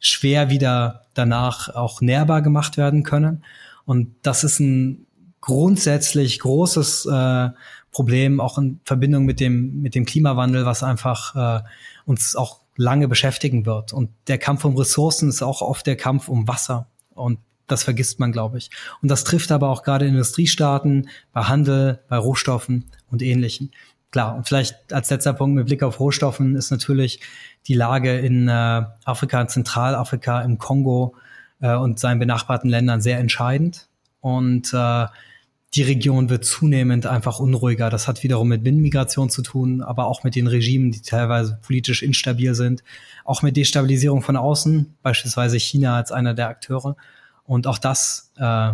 [0.00, 3.44] schwer wieder danach auch nährbar gemacht werden können.
[3.84, 5.06] Und das ist ein
[5.40, 7.50] grundsätzlich großes äh,
[7.92, 11.62] Problem, auch in Verbindung mit dem, mit dem Klimawandel, was einfach äh,
[12.04, 13.92] uns auch lange beschäftigen wird.
[13.92, 16.86] Und der Kampf um Ressourcen ist auch oft der Kampf um Wasser.
[17.14, 18.70] Und das vergisst man, glaube ich.
[19.02, 23.70] Und das trifft aber auch gerade Industriestaaten, bei Handel, bei Rohstoffen und Ähnlichem.
[24.10, 27.20] Klar, und vielleicht als letzter Punkt mit Blick auf Rohstoffen ist natürlich
[27.68, 31.14] die Lage in äh, Afrika, in Zentralafrika, im Kongo
[31.60, 33.88] äh, und seinen benachbarten Ländern sehr entscheidend.
[34.20, 35.06] Und äh,
[35.74, 37.90] die Region wird zunehmend einfach unruhiger.
[37.90, 42.02] Das hat wiederum mit Binnenmigration zu tun, aber auch mit den Regimen, die teilweise politisch
[42.02, 42.82] instabil sind.
[43.24, 46.96] Auch mit Destabilisierung von außen, beispielsweise China als einer der Akteure.
[47.44, 48.72] Und auch das, äh,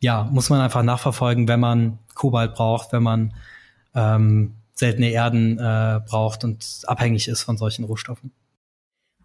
[0.00, 3.34] ja, muss man einfach nachverfolgen, wenn man Kobalt braucht, wenn man
[3.94, 8.32] ähm, seltene Erden äh, braucht und abhängig ist von solchen Rohstoffen.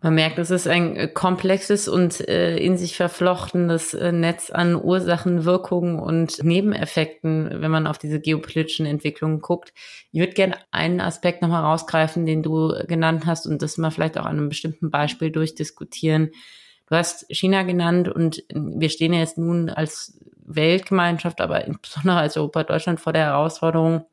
[0.03, 4.75] Man merkt, es ist ein äh, komplexes und äh, in sich verflochtenes äh, Netz an
[4.75, 9.71] Ursachen, Wirkungen und Nebeneffekten, wenn man auf diese geopolitischen Entwicklungen guckt.
[10.11, 14.17] Ich würde gerne einen Aspekt nochmal rausgreifen, den du genannt hast und das mal vielleicht
[14.17, 16.31] auch an einem bestimmten Beispiel durchdiskutieren.
[16.89, 22.35] Du hast China genannt und wir stehen ja jetzt nun als Weltgemeinschaft, aber insbesondere als
[22.35, 24.05] Europa, Deutschland vor der Herausforderung,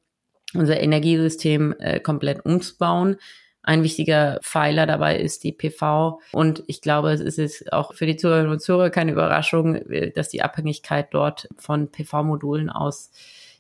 [0.55, 3.16] unser Energiesystem äh, komplett umzubauen
[3.62, 6.20] ein wichtiger Pfeiler dabei ist die PV.
[6.32, 9.80] Und ich glaube, es ist auch für die Zuhörerinnen und Zuhörer keine Überraschung,
[10.14, 13.10] dass die Abhängigkeit dort von PV-Modulen aus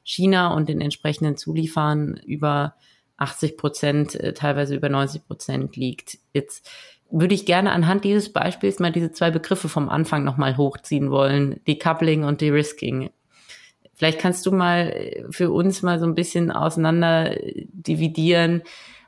[0.02, 2.74] China und den entsprechenden Zulieferern über
[3.18, 6.18] 80 Prozent, äh, teilweise über 90 Prozent liegt.
[6.32, 6.68] Jetzt
[7.10, 11.60] würde ich gerne anhand dieses Beispiels mal diese zwei Begriffe vom Anfang nochmal hochziehen wollen,
[11.66, 13.10] Decoupling und De-Risking.
[13.94, 18.62] Vielleicht kannst du mal äh, für uns mal so ein bisschen auseinander äh, dividieren,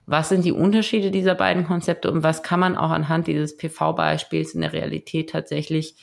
[0.06, 4.54] was sind die Unterschiede dieser beiden Konzepte und was kann man auch anhand dieses PV-Beispiels
[4.54, 5.96] in der Realität tatsächlich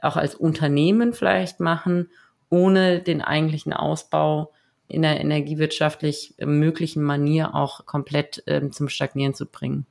[0.00, 2.08] auch als Unternehmen vielleicht machen,
[2.48, 4.52] ohne den eigentlichen Ausbau
[4.88, 9.86] in der energiewirtschaftlich möglichen Manier auch komplett ähm, zum Stagnieren zu bringen.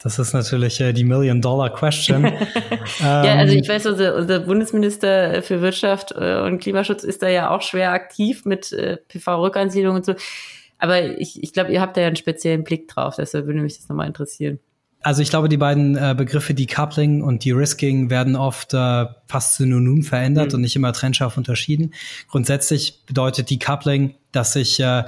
[0.00, 2.24] Das ist natürlich äh, die Million-Dollar-Question.
[3.00, 7.28] ja, also ähm, ich weiß, unser, unser Bundesminister für Wirtschaft äh, und Klimaschutz ist da
[7.28, 10.14] ja auch schwer aktiv mit äh, PV-Rückansiedlung und so.
[10.78, 13.76] Aber ich, ich glaube, ihr habt da ja einen speziellen Blick drauf, deshalb würde mich
[13.76, 14.58] das nochmal interessieren.
[15.00, 20.02] Also ich glaube, die beiden äh, Begriffe Decoupling und De-Risking werden oft äh, fast synonym
[20.02, 20.56] verändert mhm.
[20.56, 21.94] und nicht immer trennscharf unterschieden.
[22.28, 25.04] Grundsätzlich bedeutet Decoupling, dass ich äh,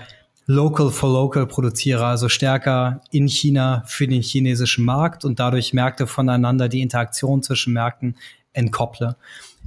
[0.46, 6.06] local for local produziere, also stärker in China für den chinesischen Markt und dadurch Märkte
[6.06, 8.16] voneinander, die Interaktion zwischen Märkten
[8.52, 9.16] entkopple.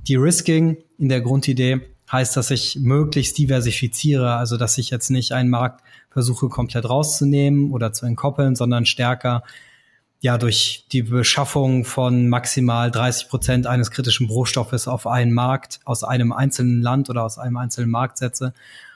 [0.07, 1.81] De-Risking in der Grundidee
[2.13, 7.71] heißt, dass ich möglichst diversifiziere, also dass ich jetzt nicht einen Markt versuche komplett rauszunehmen
[7.71, 9.43] oder zu entkoppeln, sondern stärker
[10.21, 16.05] ja durch die Beschaffung von maximal 30 Prozent eines kritischen Rohstoffes auf einen Markt aus
[16.05, 18.53] einem einzelnen Land oder aus einem einzelnen Markt setze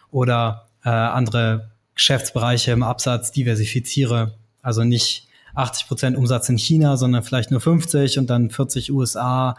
[0.09, 4.35] oder äh, andere Geschäftsbereiche im Absatz diversifiziere.
[4.61, 9.57] Also nicht 80 Prozent Umsatz in China, sondern vielleicht nur 50 und dann 40 USA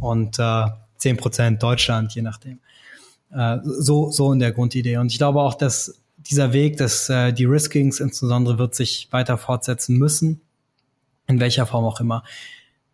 [0.00, 0.64] und äh,
[0.96, 2.60] 10 Prozent Deutschland, je nachdem.
[3.32, 4.98] Äh, so, so in der Grundidee.
[4.98, 9.96] Und ich glaube auch, dass dieser Weg des äh, De-Riskings insbesondere wird sich weiter fortsetzen
[9.96, 10.40] müssen,
[11.26, 12.22] in welcher Form auch immer.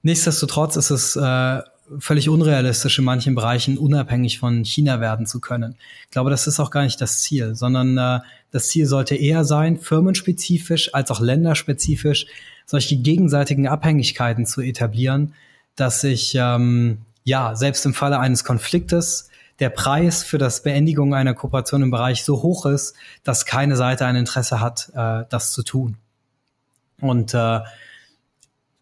[0.02, 1.62] Nichtsdestotrotz ist es äh,
[1.98, 5.76] völlig unrealistisch, in manchen Bereichen unabhängig von China werden zu können.
[6.04, 8.20] Ich glaube, das ist auch gar nicht das Ziel, sondern äh,
[8.50, 12.26] das Ziel sollte eher sein, firmenspezifisch als auch länderspezifisch
[12.66, 15.34] solche gegenseitigen Abhängigkeiten zu etablieren,
[15.74, 19.27] dass ich ähm, ja selbst im Falle eines Konfliktes
[19.60, 22.94] der Preis für das Beendigung einer Kooperation im Bereich so hoch ist,
[23.24, 25.96] dass keine Seite ein Interesse hat, äh, das zu tun.
[27.00, 27.60] Und äh,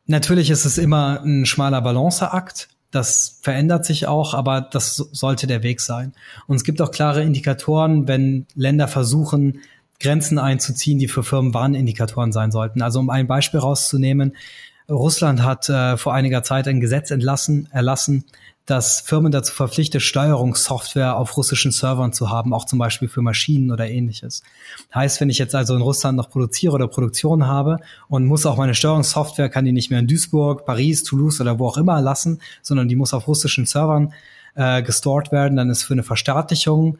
[0.07, 2.69] natürlich ist es immer ein schmaler Balanceakt.
[2.91, 6.13] Das verändert sich auch, aber das sollte der Weg sein.
[6.47, 9.61] Und es gibt auch klare Indikatoren, wenn Länder versuchen,
[9.99, 12.83] Grenzen einzuziehen, die für Firmen Warnindikatoren sein sollten.
[12.83, 14.37] Also um ein Beispiel rauszunehmen,
[14.89, 18.25] Russland hat äh, vor einiger Zeit ein Gesetz entlassen, erlassen,
[18.67, 23.71] dass Firmen dazu verpflichtet, Steuerungssoftware auf russischen Servern zu haben, auch zum Beispiel für Maschinen
[23.71, 24.43] oder ähnliches.
[24.93, 28.57] Heißt, wenn ich jetzt also in Russland noch produziere oder Produktion habe und muss auch
[28.57, 32.41] meine Steuerungssoftware, kann die nicht mehr in Duisburg, Paris, Toulouse oder wo auch immer lassen,
[32.61, 34.13] sondern die muss auf russischen Servern
[34.57, 36.99] äh, gestort werden, dann ist für eine Verstaatlichung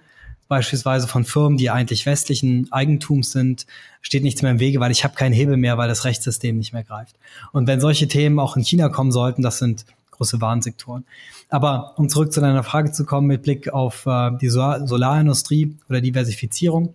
[0.49, 3.67] beispielsweise von Firmen, die eigentlich westlichen Eigentums sind,
[4.01, 6.73] steht nichts mehr im Wege, weil ich habe keinen Hebel mehr, weil das Rechtssystem nicht
[6.73, 7.17] mehr greift.
[7.53, 9.85] Und wenn solche Themen auch in China kommen sollten, das sind
[10.17, 11.05] große Warnsektoren.
[11.49, 15.77] Aber um zurück zu deiner Frage zu kommen mit Blick auf äh, die Sol Solarindustrie
[15.89, 16.95] oder Diversifizierung.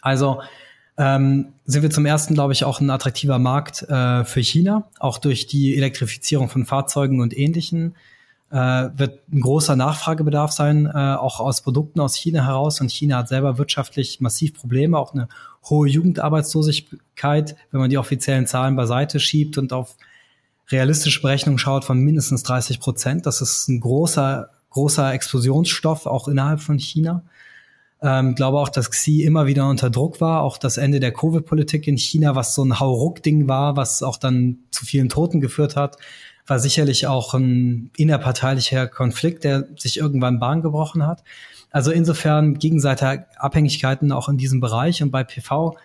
[0.00, 0.40] Also
[0.96, 5.18] ähm, sind wir zum ersten, glaube ich, auch ein attraktiver Markt äh, für China, auch
[5.18, 7.94] durch die Elektrifizierung von Fahrzeugen und Ähnlichen
[8.54, 12.80] äh, wird ein großer Nachfragebedarf sein, äh, auch aus Produkten aus China heraus.
[12.80, 15.28] Und China hat selber wirtschaftlich massiv Probleme, auch eine
[15.68, 19.96] hohe Jugendarbeitslosigkeit, wenn man die offiziellen Zahlen beiseite schiebt und auf
[20.70, 23.26] realistische Berechnungen schaut von mindestens 30 Prozent.
[23.26, 27.24] Das ist ein großer, großer Explosionsstoff, auch innerhalb von China.
[28.02, 30.42] Ähm, glaube auch, dass Xi immer wieder unter Druck war.
[30.42, 34.58] Auch das Ende der Covid-Politik in China, was so ein Hauruck-Ding war, was auch dann
[34.70, 35.96] zu vielen Toten geführt hat,
[36.46, 41.24] war sicherlich auch ein innerparteilicher Konflikt, der sich irgendwann Bahn gebrochen hat.
[41.70, 45.02] Also insofern gegenseitige Abhängigkeiten auch in diesem Bereich.
[45.02, 45.76] Und bei PV,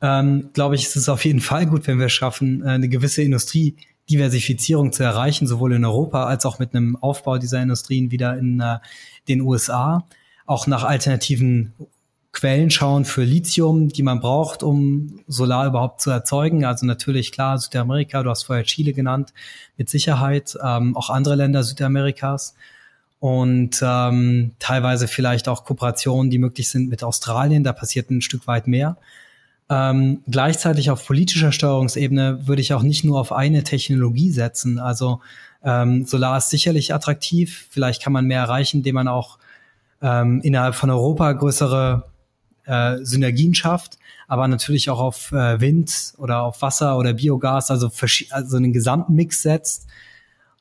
[0.00, 3.22] ähm, glaube ich, ist es auf jeden Fall gut, wenn wir schaffen, äh, eine gewisse
[3.22, 3.76] Industrie
[4.10, 8.60] Diversifizierung zu erreichen, sowohl in Europa als auch mit einem Aufbau dieser Industrien wieder in
[8.60, 8.78] äh,
[9.28, 10.04] den USA.
[10.46, 11.72] Auch nach alternativen
[12.32, 16.64] Quellen schauen für Lithium, die man braucht, um Solar überhaupt zu erzeugen.
[16.64, 19.32] Also natürlich klar Südamerika, du hast vorher Chile genannt,
[19.76, 22.54] mit Sicherheit, ähm, auch andere Länder Südamerikas
[23.18, 27.64] und ähm, teilweise vielleicht auch Kooperationen, die möglich sind mit Australien.
[27.64, 28.96] Da passiert ein Stück weit mehr.
[29.70, 34.80] Ähm, gleichzeitig auf politischer Steuerungsebene würde ich auch nicht nur auf eine Technologie setzen.
[34.80, 35.20] Also
[35.62, 37.68] ähm, Solar ist sicherlich attraktiv.
[37.70, 39.38] Vielleicht kann man mehr erreichen, indem man auch
[40.02, 42.10] ähm, innerhalb von Europa größere
[42.64, 47.90] äh, Synergien schafft, aber natürlich auch auf äh, Wind oder auf Wasser oder Biogas, also,
[48.30, 49.86] also einen gesamten Mix setzt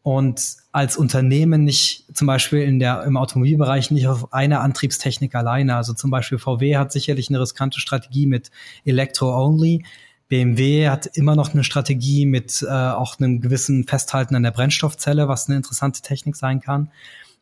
[0.10, 5.76] und als Unternehmen nicht zum Beispiel in der, im Automobilbereich nicht auf eine Antriebstechnik alleine.
[5.76, 8.50] Also zum Beispiel VW hat sicherlich eine riskante Strategie mit
[8.86, 9.86] Electro-Only.
[10.28, 15.28] BMW hat immer noch eine Strategie mit äh, auch einem gewissen Festhalten an der Brennstoffzelle,
[15.28, 16.90] was eine interessante Technik sein kann,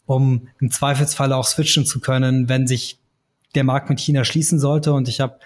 [0.05, 2.99] um im Zweifelsfall auch switchen zu können, wenn sich
[3.55, 4.91] der Markt mit China schließen sollte.
[4.91, 5.39] Und ich habe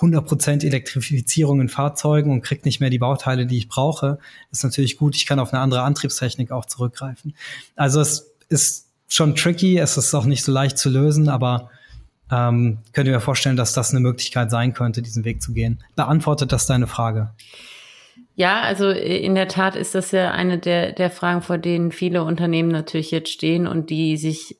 [0.00, 4.18] 100% Elektrifizierung in Fahrzeugen und kriege nicht mehr die Bauteile, die ich brauche,
[4.50, 5.16] ist natürlich gut.
[5.16, 7.34] Ich kann auf eine andere Antriebstechnik auch zurückgreifen.
[7.76, 11.70] Also es ist schon tricky, es ist auch nicht so leicht zu lösen, aber
[12.30, 15.82] ähm, könnt ihr mir vorstellen, dass das eine Möglichkeit sein könnte, diesen Weg zu gehen.
[15.96, 17.30] Beantwortet das deine Frage?
[18.36, 22.24] Ja, also in der Tat ist das ja eine der, der Fragen, vor denen viele
[22.24, 24.56] Unternehmen natürlich jetzt stehen und die sich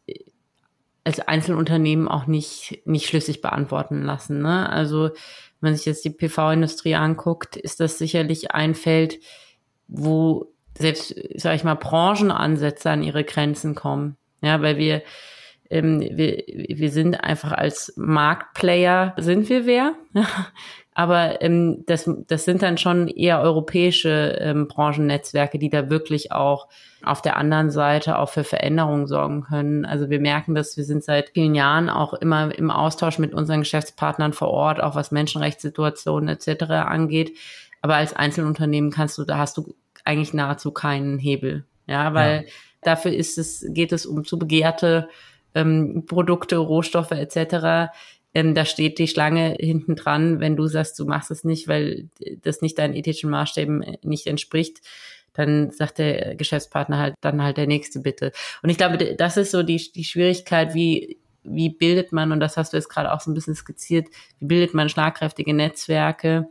[1.05, 4.43] als Einzelunternehmen auch nicht, nicht schlüssig beantworten lassen.
[4.43, 4.69] Ne?
[4.69, 5.05] Also
[5.61, 9.19] wenn man sich jetzt die PV-Industrie anguckt, ist das sicherlich ein Feld,
[9.89, 14.17] wo selbst, sage ich mal, Branchenansätze an ihre Grenzen kommen.
[14.43, 15.03] Ja, weil wir,
[15.69, 19.95] ähm, wir, wir sind einfach als Marktplayer, sind wir wer?
[20.93, 26.69] Aber ähm, das, das sind dann schon eher europäische ähm, Branchennetzwerke, die da wirklich auch
[27.03, 29.85] auf der anderen Seite auch für Veränderungen sorgen können.
[29.85, 33.61] Also wir merken dass wir sind seit vielen Jahren auch immer im Austausch mit unseren
[33.61, 36.65] Geschäftspartnern vor Ort, auch was Menschenrechtssituationen etc.
[36.71, 37.37] angeht.
[37.83, 39.75] Aber als Einzelunternehmen kannst du, da hast du
[40.05, 41.65] eigentlich nahezu keinen Hebel.
[41.87, 42.53] Ja, weil ja.
[42.83, 45.09] dafür ist es, geht es um zu begehrte
[45.55, 47.91] ähm, Produkte, Rohstoffe etc
[48.35, 52.09] ähm, da steht die Schlange hinten dran, wenn du sagst, du machst es nicht, weil
[52.43, 54.81] das nicht deinen ethischen Maßstäben äh, nicht entspricht,
[55.33, 58.33] dann sagt der Geschäftspartner halt dann halt der nächste bitte.
[58.63, 62.57] Und ich glaube, das ist so die, die Schwierigkeit, wie, wie bildet man, und das
[62.57, 66.49] hast du jetzt gerade auch so ein bisschen skizziert, wie bildet man schlagkräftige Netzwerke,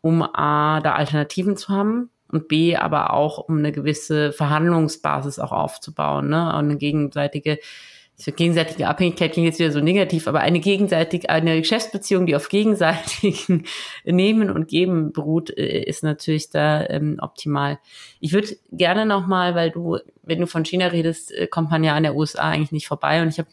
[0.00, 5.52] um A, da Alternativen zu haben und B, aber auch um eine gewisse Verhandlungsbasis auch
[5.52, 7.58] aufzubauen, ne, und eine gegenseitige
[8.22, 12.48] für gegenseitige Abhängigkeit klingt jetzt wieder so negativ, aber eine gegenseitige, eine Geschäftsbeziehung, die auf
[12.48, 13.64] gegenseitigen
[14.04, 17.78] Nehmen und Geben beruht, äh, ist natürlich da ähm, optimal.
[18.20, 21.94] Ich würde gerne nochmal, weil du, wenn du von China redest, äh, kommt man ja
[21.94, 23.48] an der USA eigentlich nicht vorbei und ich habe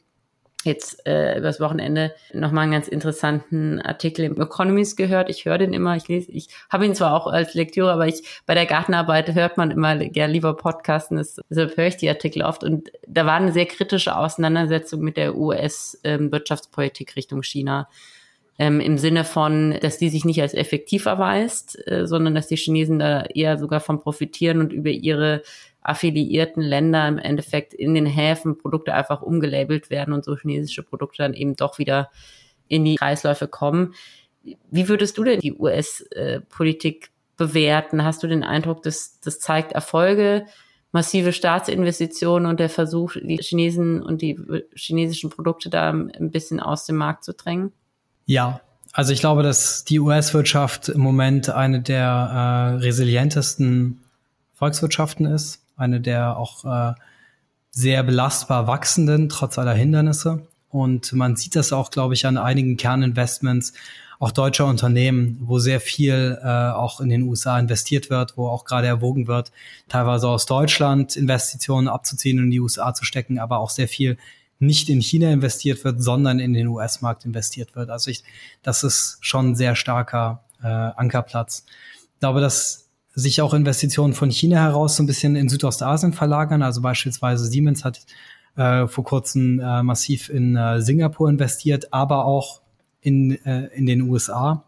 [0.66, 5.30] jetzt äh, übers Wochenende nochmal einen ganz interessanten Artikel im Economist gehört.
[5.30, 8.24] Ich höre den immer, ich lese, ich habe ihn zwar auch als Lektüre, aber ich
[8.46, 11.18] bei der Gartenarbeit hört man immer ja lieber Podcasten,
[11.50, 12.64] deshalb höre ich die Artikel oft.
[12.64, 17.88] Und da war eine sehr kritische Auseinandersetzung mit der US-Wirtschaftspolitik ähm, Richtung China.
[18.62, 22.58] Ähm, Im Sinne von, dass die sich nicht als effektiv erweist, äh, sondern dass die
[22.58, 25.44] Chinesen da eher sogar von profitieren und über ihre
[25.82, 31.24] affiliierten Länder im Endeffekt in den Häfen Produkte einfach umgelabelt werden und so chinesische Produkte
[31.24, 32.10] dann eben doch wieder
[32.68, 33.94] in die Kreisläufe kommen.
[34.70, 38.04] Wie würdest du denn die US-Politik bewerten?
[38.04, 40.46] Hast du den Eindruck, dass das zeigt Erfolge,
[40.92, 44.40] massive Staatsinvestitionen und der Versuch, die Chinesen und die
[44.76, 47.72] chinesischen Produkte da ein bisschen aus dem Markt zu drängen?
[48.26, 48.62] Ja,
[48.92, 54.04] also ich glaube, dass die US-Wirtschaft im Moment eine der äh, resilientesten
[54.56, 56.94] Volkswirtschaften ist eine der auch äh,
[57.72, 60.48] sehr belastbar wachsenden, trotz aller Hindernisse.
[60.70, 63.74] Und man sieht das auch, glaube ich, an einigen Kerninvestments,
[64.20, 68.66] auch deutscher Unternehmen, wo sehr viel äh, auch in den USA investiert wird, wo auch
[68.66, 69.52] gerade erwogen wird,
[69.88, 74.18] teilweise aus Deutschland Investitionen abzuziehen und in die USA zu stecken, aber auch sehr viel
[74.60, 77.90] nicht in China investiert wird, sondern in den US-Markt investiert wird.
[77.90, 78.24] Also ich,
[78.62, 81.64] das ist schon ein sehr starker äh, Ankerplatz.
[82.14, 82.89] Ich glaube, dass
[83.20, 86.62] sich auch Investitionen von China heraus so ein bisschen in Südostasien verlagern.
[86.62, 88.02] Also beispielsweise Siemens hat
[88.56, 92.62] äh, vor kurzem äh, massiv in äh, Singapur investiert, aber auch
[93.02, 94.66] in, äh, in den USA.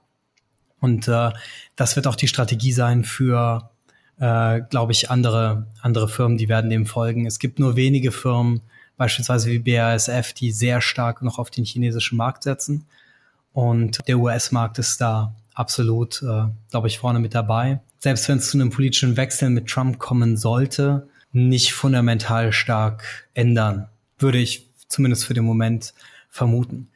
[0.80, 1.32] Und äh,
[1.76, 3.70] das wird auch die Strategie sein für,
[4.20, 7.26] äh, glaube ich, andere, andere Firmen, die werden dem folgen.
[7.26, 8.62] Es gibt nur wenige Firmen,
[8.98, 12.86] beispielsweise wie BASF, die sehr stark noch auf den chinesischen Markt setzen.
[13.54, 17.82] Und der US-Markt ist da absolut, äh, glaube ich, vorne mit dabei.
[18.00, 23.88] Selbst wenn es zu einem politischen Wechsel mit Trump kommen sollte, nicht fundamental stark ändern,
[24.18, 25.94] würde ich zumindest für den Moment
[26.30, 26.90] vermuten.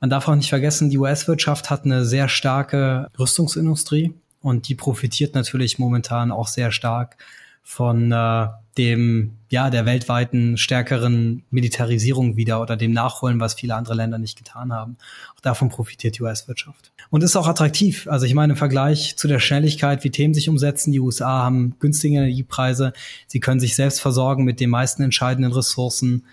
[0.00, 5.34] Man darf auch nicht vergessen, die US-Wirtschaft hat eine sehr starke Rüstungsindustrie und die profitiert
[5.34, 7.16] natürlich momentan auch sehr stark
[7.62, 8.46] von äh,
[8.78, 14.38] dem, ja, der weltweiten stärkeren Militarisierung wieder oder dem Nachholen, was viele andere Länder nicht
[14.38, 14.96] getan haben.
[15.36, 16.92] Auch davon profitiert die US-Wirtschaft.
[17.10, 18.06] Und ist auch attraktiv.
[18.08, 21.76] Also ich meine, im Vergleich zu der Schnelligkeit, wie Themen sich umsetzen, die USA haben
[21.80, 22.92] günstige Energiepreise.
[23.26, 26.24] Sie können sich selbst versorgen mit den meisten entscheidenden Ressourcen.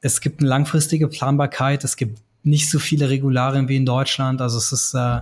[0.00, 1.84] Es gibt eine langfristige Planbarkeit.
[1.84, 4.40] Es gibt nicht so viele Regularien wie in Deutschland.
[4.40, 5.20] Also es ist äh,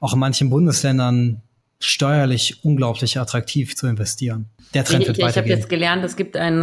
[0.00, 1.40] auch in manchen Bundesländern
[1.84, 4.50] steuerlich unglaublich attraktiv zu investieren.
[4.74, 5.44] Der Trend ich, wird ich, weitergehen.
[5.44, 6.62] Ich habe jetzt gelernt, es gibt einen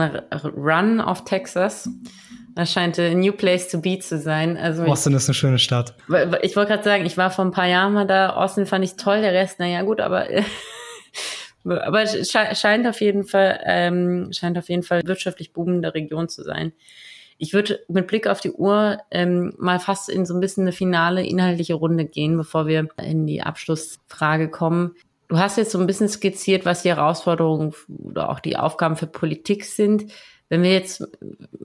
[0.55, 1.89] Run auf Texas.
[2.55, 4.58] Das scheint ein New Place to Be zu sein.
[4.58, 5.93] Also Austin ist eine schöne Stadt.
[6.41, 8.32] Ich wollte gerade sagen, ich war vor ein paar Jahren mal da.
[8.32, 10.27] Austin fand ich toll, der Rest, naja gut, aber
[11.63, 16.43] aber es scheint auf jeden Fall ähm, scheint auf jeden Fall wirtschaftlich boomende Region zu
[16.43, 16.73] sein.
[17.38, 20.73] Ich würde mit Blick auf die Uhr ähm, mal fast in so ein bisschen eine
[20.73, 24.95] finale inhaltliche Runde gehen, bevor wir in die Abschlussfrage kommen.
[25.30, 29.06] Du hast jetzt so ein bisschen skizziert, was die Herausforderungen oder auch die Aufgaben für
[29.06, 30.12] Politik sind.
[30.50, 31.08] Wenn wir jetzt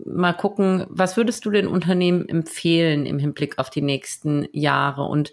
[0.05, 5.05] mal gucken, was würdest du den Unternehmen empfehlen im Hinblick auf die nächsten Jahre?
[5.05, 5.33] Und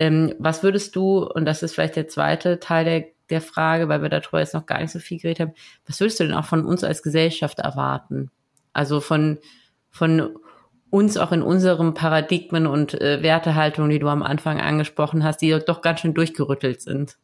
[0.00, 4.02] ähm, was würdest du, und das ist vielleicht der zweite Teil der, der Frage, weil
[4.02, 5.54] wir darüber jetzt noch gar nicht so viel geredet haben,
[5.86, 8.32] was würdest du denn auch von uns als Gesellschaft erwarten?
[8.72, 9.38] Also von,
[9.88, 10.36] von
[10.90, 15.56] uns auch in unserem Paradigmen und äh, Wertehaltung, die du am Anfang angesprochen hast, die
[15.64, 17.18] doch ganz schön durchgerüttelt sind.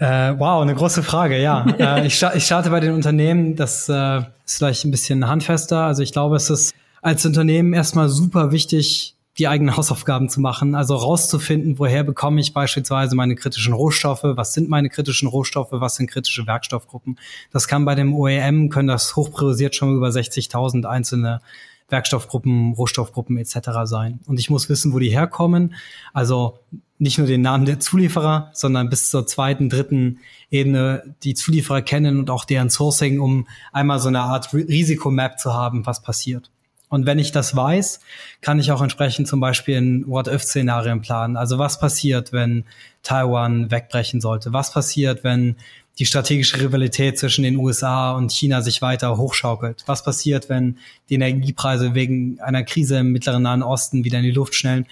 [0.00, 1.66] Äh, wow, eine große Frage, ja.
[1.78, 5.84] äh, ich, ich starte bei den Unternehmen, das äh, ist vielleicht ein bisschen handfester.
[5.84, 10.74] Also ich glaube, es ist als Unternehmen erstmal super wichtig, die eigenen Hausaufgaben zu machen,
[10.74, 15.96] also rauszufinden, woher bekomme ich beispielsweise meine kritischen Rohstoffe, was sind meine kritischen Rohstoffe, was
[15.96, 17.18] sind kritische Werkstoffgruppen.
[17.52, 21.42] Das kann bei dem OEM, können das hochpriorisiert schon über 60.000 einzelne
[21.90, 23.70] Werkstoffgruppen, Rohstoffgruppen etc.
[23.84, 24.20] sein.
[24.26, 25.74] Und ich muss wissen, wo die herkommen.
[26.14, 26.58] Also
[27.00, 30.18] nicht nur den Namen der Zulieferer, sondern bis zur zweiten, dritten
[30.50, 35.54] Ebene die Zulieferer kennen und auch deren Sourcing, um einmal so eine Art Risikomap zu
[35.54, 36.50] haben, was passiert.
[36.90, 38.00] Und wenn ich das weiß,
[38.42, 41.36] kann ich auch entsprechend zum Beispiel in What-If-Szenarien planen.
[41.36, 42.64] Also was passiert, wenn
[43.02, 44.52] Taiwan wegbrechen sollte?
[44.52, 45.56] Was passiert, wenn
[45.98, 49.84] die strategische Rivalität zwischen den USA und China sich weiter hochschaukelt?
[49.86, 54.32] Was passiert, wenn die Energiepreise wegen einer Krise im mittleren Nahen Osten wieder in die
[54.32, 54.86] Luft schnellen?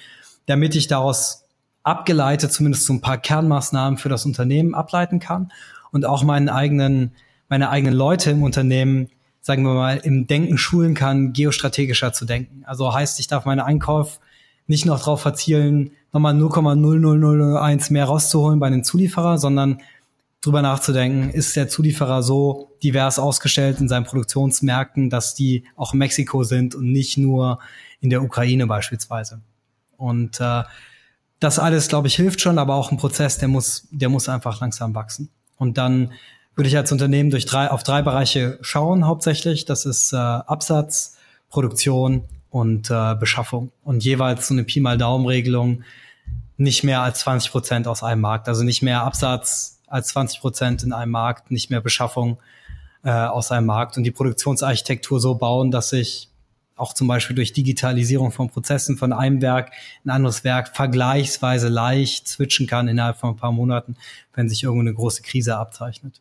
[0.46, 1.47] Damit ich daraus
[1.82, 5.52] abgeleitet zumindest so ein paar Kernmaßnahmen für das Unternehmen ableiten kann
[5.90, 7.12] und auch meinen eigenen,
[7.48, 9.08] meine eigenen Leute im Unternehmen,
[9.40, 12.62] sagen wir mal, im Denken schulen kann, geostrategischer zu denken.
[12.66, 14.20] Also heißt, ich darf meine Einkauf
[14.66, 19.80] nicht noch darauf verzielen, nochmal 0,00001 mehr rauszuholen bei den Zulieferer, sondern
[20.40, 25.98] drüber nachzudenken, ist der Zulieferer so divers ausgestellt in seinen Produktionsmärkten, dass die auch in
[25.98, 27.58] Mexiko sind und nicht nur
[28.00, 29.40] in der Ukraine beispielsweise.
[29.96, 30.62] Und äh,
[31.40, 34.60] das alles, glaube ich, hilft schon, aber auch ein Prozess, der muss, der muss einfach
[34.60, 35.30] langsam wachsen.
[35.56, 36.12] Und dann
[36.56, 39.64] würde ich als Unternehmen durch drei, auf drei Bereiche schauen, hauptsächlich.
[39.64, 41.16] Das ist äh, Absatz,
[41.48, 43.70] Produktion und äh, Beschaffung.
[43.84, 45.84] Und jeweils so eine Pi mal Daumen-Regelung,
[46.56, 48.48] nicht mehr als 20 Prozent aus einem Markt.
[48.48, 52.38] Also nicht mehr Absatz als 20 Prozent in einem Markt, nicht mehr Beschaffung
[53.04, 56.28] äh, aus einem Markt und die Produktionsarchitektur so bauen, dass ich
[56.78, 59.72] auch zum Beispiel durch Digitalisierung von Prozessen von einem Werk
[60.04, 63.96] in ein anderes Werk vergleichsweise leicht switchen kann innerhalb von ein paar Monaten,
[64.34, 66.20] wenn sich irgendwo eine große Krise abzeichnet.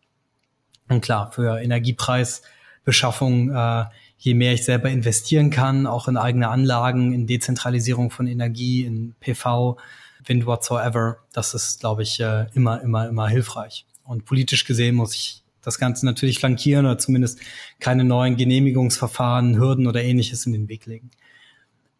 [0.89, 3.85] Und klar, für Energiepreisbeschaffung, äh,
[4.17, 9.15] je mehr ich selber investieren kann, auch in eigene Anlagen, in Dezentralisierung von Energie, in
[9.19, 9.77] PV,
[10.25, 13.85] Wind whatsoever, das ist, glaube ich, äh, immer, immer, immer hilfreich.
[14.03, 17.39] Und politisch gesehen muss ich das Ganze natürlich flankieren oder zumindest
[17.81, 21.11] keine neuen Genehmigungsverfahren, Hürden oder ähnliches in den Weg legen.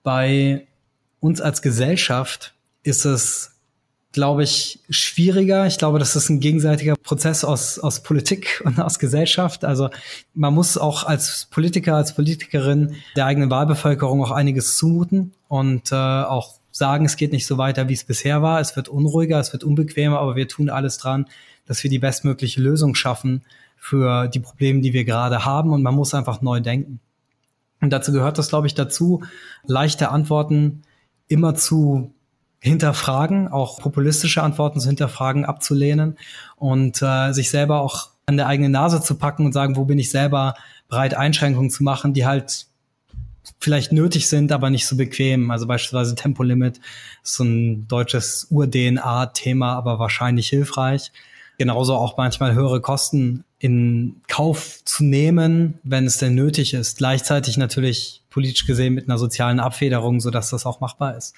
[0.04, 0.66] Bei
[1.20, 2.54] uns als Gesellschaft
[2.84, 3.58] ist es,
[4.14, 5.68] glaube ich, schwieriger.
[5.68, 9.66] Ich glaube, das ist ein gegenseitiger Prozess aus, aus Politik und aus Gesellschaft.
[9.66, 9.90] Also
[10.34, 15.96] man muss auch als Politiker, als Politikerin der eigenen Wahlbevölkerung auch einiges zumuten und äh,
[15.96, 18.62] auch sagen, es geht nicht so weiter, wie es bisher war.
[18.62, 21.26] Es wird unruhiger, es wird unbequemer, aber wir tun alles dran,
[21.68, 23.44] dass wir die bestmögliche Lösung schaffen
[23.78, 25.72] für die Probleme, die wir gerade haben.
[25.72, 27.00] Und man muss einfach neu denken.
[27.80, 29.24] Und dazu gehört das, glaube ich, dazu,
[29.66, 30.82] leichte Antworten
[31.28, 32.14] immer zu
[32.60, 36.18] hinterfragen, auch populistische Antworten zu hinterfragen, abzulehnen
[36.56, 40.00] und äh, sich selber auch an der eigenen Nase zu packen und sagen, wo bin
[40.00, 40.56] ich selber
[40.90, 42.66] bereit, Einschränkungen zu machen, die halt
[43.60, 45.52] vielleicht nötig sind, aber nicht so bequem.
[45.52, 46.80] Also beispielsweise Tempolimit
[47.24, 51.12] ist so ein deutsches Ur-DNA-Thema, aber wahrscheinlich hilfreich
[51.58, 56.98] genauso auch manchmal höhere Kosten in Kauf zu nehmen, wenn es denn nötig ist.
[56.98, 61.36] Gleichzeitig natürlich politisch gesehen mit einer sozialen Abfederung, so dass das auch machbar ist.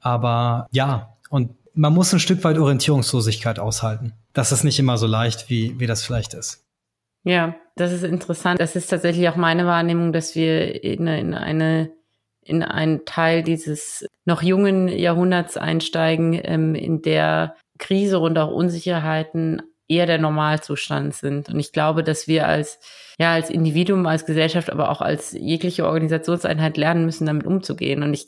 [0.00, 4.12] Aber ja, und man muss ein Stück weit Orientierungslosigkeit aushalten.
[4.32, 6.62] Das ist nicht immer so leicht, wie, wie das vielleicht ist.
[7.24, 8.60] Ja, das ist interessant.
[8.60, 11.90] Das ist tatsächlich auch meine Wahrnehmung, dass wir in, in eine
[12.46, 19.62] in einen Teil dieses noch jungen Jahrhunderts einsteigen, ähm, in der Krise und auch Unsicherheiten
[19.88, 21.48] eher der Normalzustand sind.
[21.48, 22.80] Und ich glaube, dass wir als,
[23.18, 28.02] ja, als Individuum, als Gesellschaft, aber auch als jegliche Organisationseinheit lernen müssen, damit umzugehen.
[28.02, 28.26] Und ich,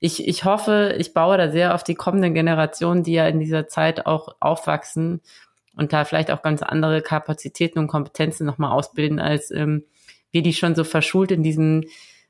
[0.00, 3.68] ich, ich hoffe, ich baue da sehr auf die kommenden Generationen, die ja in dieser
[3.68, 5.22] Zeit auch aufwachsen
[5.74, 9.84] und da vielleicht auch ganz andere Kapazitäten und Kompetenzen nochmal ausbilden, als ähm,
[10.30, 11.84] wir die schon so verschult in diesem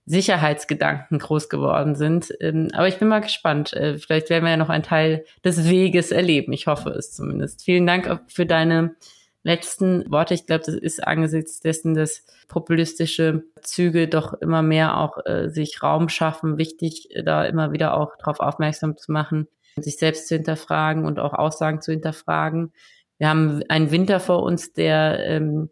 [0.09, 2.32] Sicherheitsgedanken groß geworden sind.
[2.40, 3.74] Ähm, aber ich bin mal gespannt.
[3.74, 6.52] Äh, vielleicht werden wir ja noch einen Teil des Weges erleben.
[6.52, 7.62] Ich hoffe es zumindest.
[7.62, 8.96] Vielen Dank für deine
[9.42, 10.32] letzten Worte.
[10.32, 15.82] Ich glaube, das ist angesichts dessen, dass populistische Züge doch immer mehr auch äh, sich
[15.82, 19.46] Raum schaffen, wichtig, äh, da immer wieder auch darauf aufmerksam zu machen,
[19.76, 22.72] sich selbst zu hinterfragen und auch Aussagen zu hinterfragen.
[23.18, 25.68] Wir haben einen Winter vor uns, der ähm,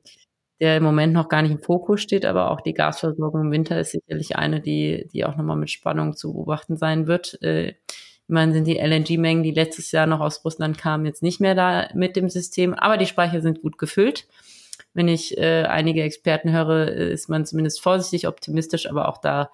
[0.61, 3.79] der im Moment noch gar nicht im Fokus steht, aber auch die Gasversorgung im Winter
[3.79, 7.41] ist sicherlich eine, die, die auch nochmal mit Spannung zu beobachten sein wird.
[7.43, 7.75] Äh,
[8.29, 11.89] immerhin sind die LNG-Mengen, die letztes Jahr noch aus Russland kamen, jetzt nicht mehr da
[11.95, 14.27] mit dem System, aber die Speicher sind gut gefüllt.
[14.95, 19.51] Wenn ich äh, einige Experten höre, ist man zumindest vorsichtig optimistisch, aber auch da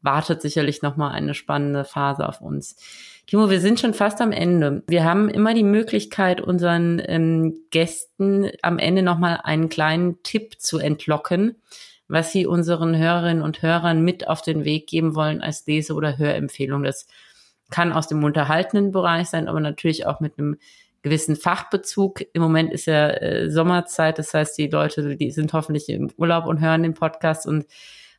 [0.00, 2.76] wartet sicherlich nochmal eine spannende Phase auf uns.
[3.26, 4.84] Timo, wir sind schon fast am Ende.
[4.86, 10.78] Wir haben immer die Möglichkeit, unseren ähm, Gästen am Ende nochmal einen kleinen Tipp zu
[10.78, 11.56] entlocken,
[12.06, 16.18] was sie unseren Hörerinnen und Hörern mit auf den Weg geben wollen als Lese- oder
[16.18, 16.84] Hörempfehlung.
[16.84, 17.08] Das
[17.68, 20.56] kann aus dem unterhaltenden Bereich sein, aber natürlich auch mit einem
[21.02, 22.22] gewissen Fachbezug.
[22.32, 26.46] Im Moment ist ja äh, Sommerzeit, das heißt, die Leute, die sind hoffentlich im Urlaub
[26.46, 27.66] und hören den Podcast und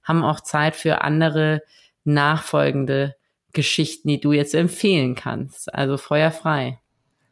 [0.03, 1.61] haben auch Zeit für andere
[2.03, 3.15] nachfolgende
[3.57, 5.73] Geschichten, die du jetzt empfehlen kannst.
[5.73, 6.77] Also feuerfrei.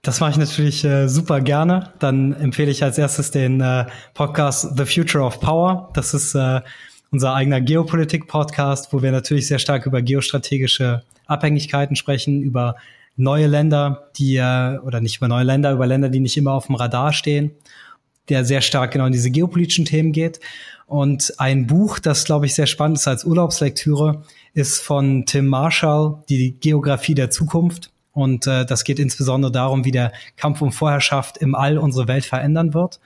[0.02, 1.94] Das mache ich natürlich äh, super gerne.
[2.00, 5.92] Dann empfehle ich als erstes den äh, Podcast The Future of Power.
[5.94, 6.62] Das ist äh,
[7.12, 12.76] unser eigener Geopolitik-Podcast, wo wir natürlich sehr stark über geostrategische Abhängigkeiten sprechen, über
[13.16, 16.66] neue Länder, die äh, oder nicht über neue Länder, über Länder, die nicht immer auf
[16.66, 17.52] dem Radar stehen,
[18.30, 20.40] der sehr stark genau in diese geopolitischen Themen geht.
[20.88, 24.24] Und ein Buch, das, glaube ich, sehr spannend ist als Urlaubslektüre,
[24.54, 27.92] ist von Tim Marshall, die Geografie der Zukunft.
[28.14, 32.24] Und äh, das geht insbesondere darum, wie der Kampf um Vorherrschaft im All unsere Welt
[32.24, 33.00] verändern wird.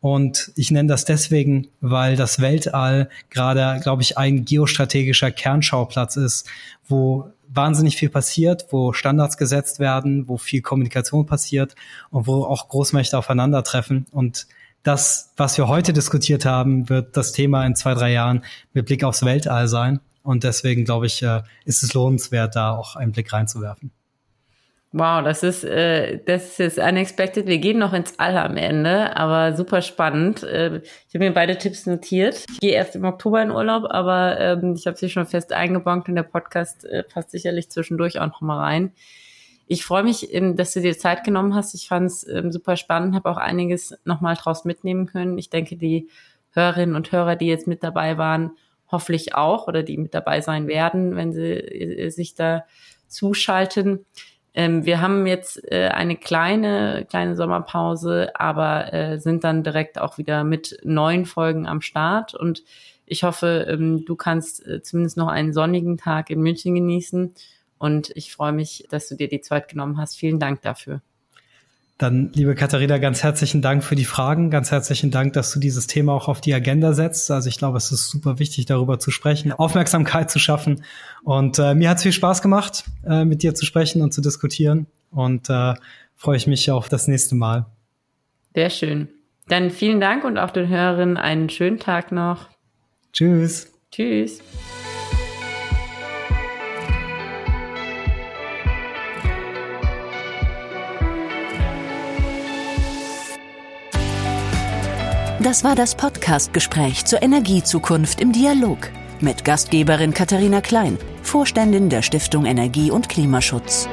[0.00, 6.48] Und ich nenne das deswegen, weil das Weltall gerade, glaube ich, ein geostrategischer Kernschauplatz ist,
[6.88, 11.74] wo wahnsinnig viel passiert, wo Standards gesetzt werden, wo viel Kommunikation passiert
[12.10, 14.06] und wo auch Großmächte aufeinandertreffen.
[14.10, 14.46] Und
[14.82, 19.04] das, was wir heute diskutiert haben, wird das Thema in zwei, drei Jahren mit Blick
[19.04, 20.00] aufs Weltall sein.
[20.22, 23.90] Und deswegen glaube ich, äh, ist es lohnenswert, da auch einen Blick reinzuwerfen.
[24.92, 27.46] Wow, das ist, äh, das ist unexpected.
[27.46, 30.42] Wir gehen noch ins All am Ende, aber super spannend.
[30.42, 32.44] Äh, ich habe mir beide Tipps notiert.
[32.50, 36.08] Ich gehe erst im Oktober in Urlaub, aber ähm, ich habe sie schon fest eingebankt
[36.08, 38.92] und der Podcast äh, passt sicherlich zwischendurch auch noch mal rein.
[39.72, 41.74] Ich freue mich, ähm, dass du dir Zeit genommen hast.
[41.74, 45.38] Ich fand es ähm, super spannend, habe auch einiges nochmal draus mitnehmen können.
[45.38, 46.08] Ich denke, die
[46.50, 48.50] Hörerinnen und Hörer, die jetzt mit dabei waren,
[48.90, 52.64] hoffentlich auch oder die mit dabei sein werden, wenn sie äh, sich da
[53.06, 54.04] zuschalten.
[54.54, 60.18] Ähm, wir haben jetzt äh, eine kleine, kleine Sommerpause, aber äh, sind dann direkt auch
[60.18, 62.64] wieder mit neuen Folgen am Start und
[63.06, 67.34] ich hoffe, du kannst zumindest noch einen sonnigen Tag in München genießen
[67.80, 70.16] und ich freue mich, dass du dir die Zeit genommen hast.
[70.16, 71.00] Vielen Dank dafür.
[71.96, 74.50] Dann, liebe Katharina, ganz herzlichen Dank für die Fragen.
[74.50, 77.30] Ganz herzlichen Dank, dass du dieses Thema auch auf die Agenda setzt.
[77.30, 80.82] Also ich glaube, es ist super wichtig, darüber zu sprechen, Aufmerksamkeit zu schaffen.
[81.24, 84.20] Und äh, mir hat es viel Spaß gemacht, äh, mit dir zu sprechen und zu
[84.20, 84.86] diskutieren.
[85.10, 85.74] Und äh,
[86.16, 87.66] freue ich mich auf das nächste Mal.
[88.54, 89.08] Sehr schön.
[89.48, 92.48] Dann vielen Dank und auch den Hörerinnen einen schönen Tag noch.
[93.12, 93.72] Tschüss.
[93.90, 94.40] Tschüss.
[105.42, 112.44] Das war das Podcast-Gespräch zur Energiezukunft im Dialog mit Gastgeberin Katharina Klein, Vorständin der Stiftung
[112.44, 113.88] Energie und Klimaschutz.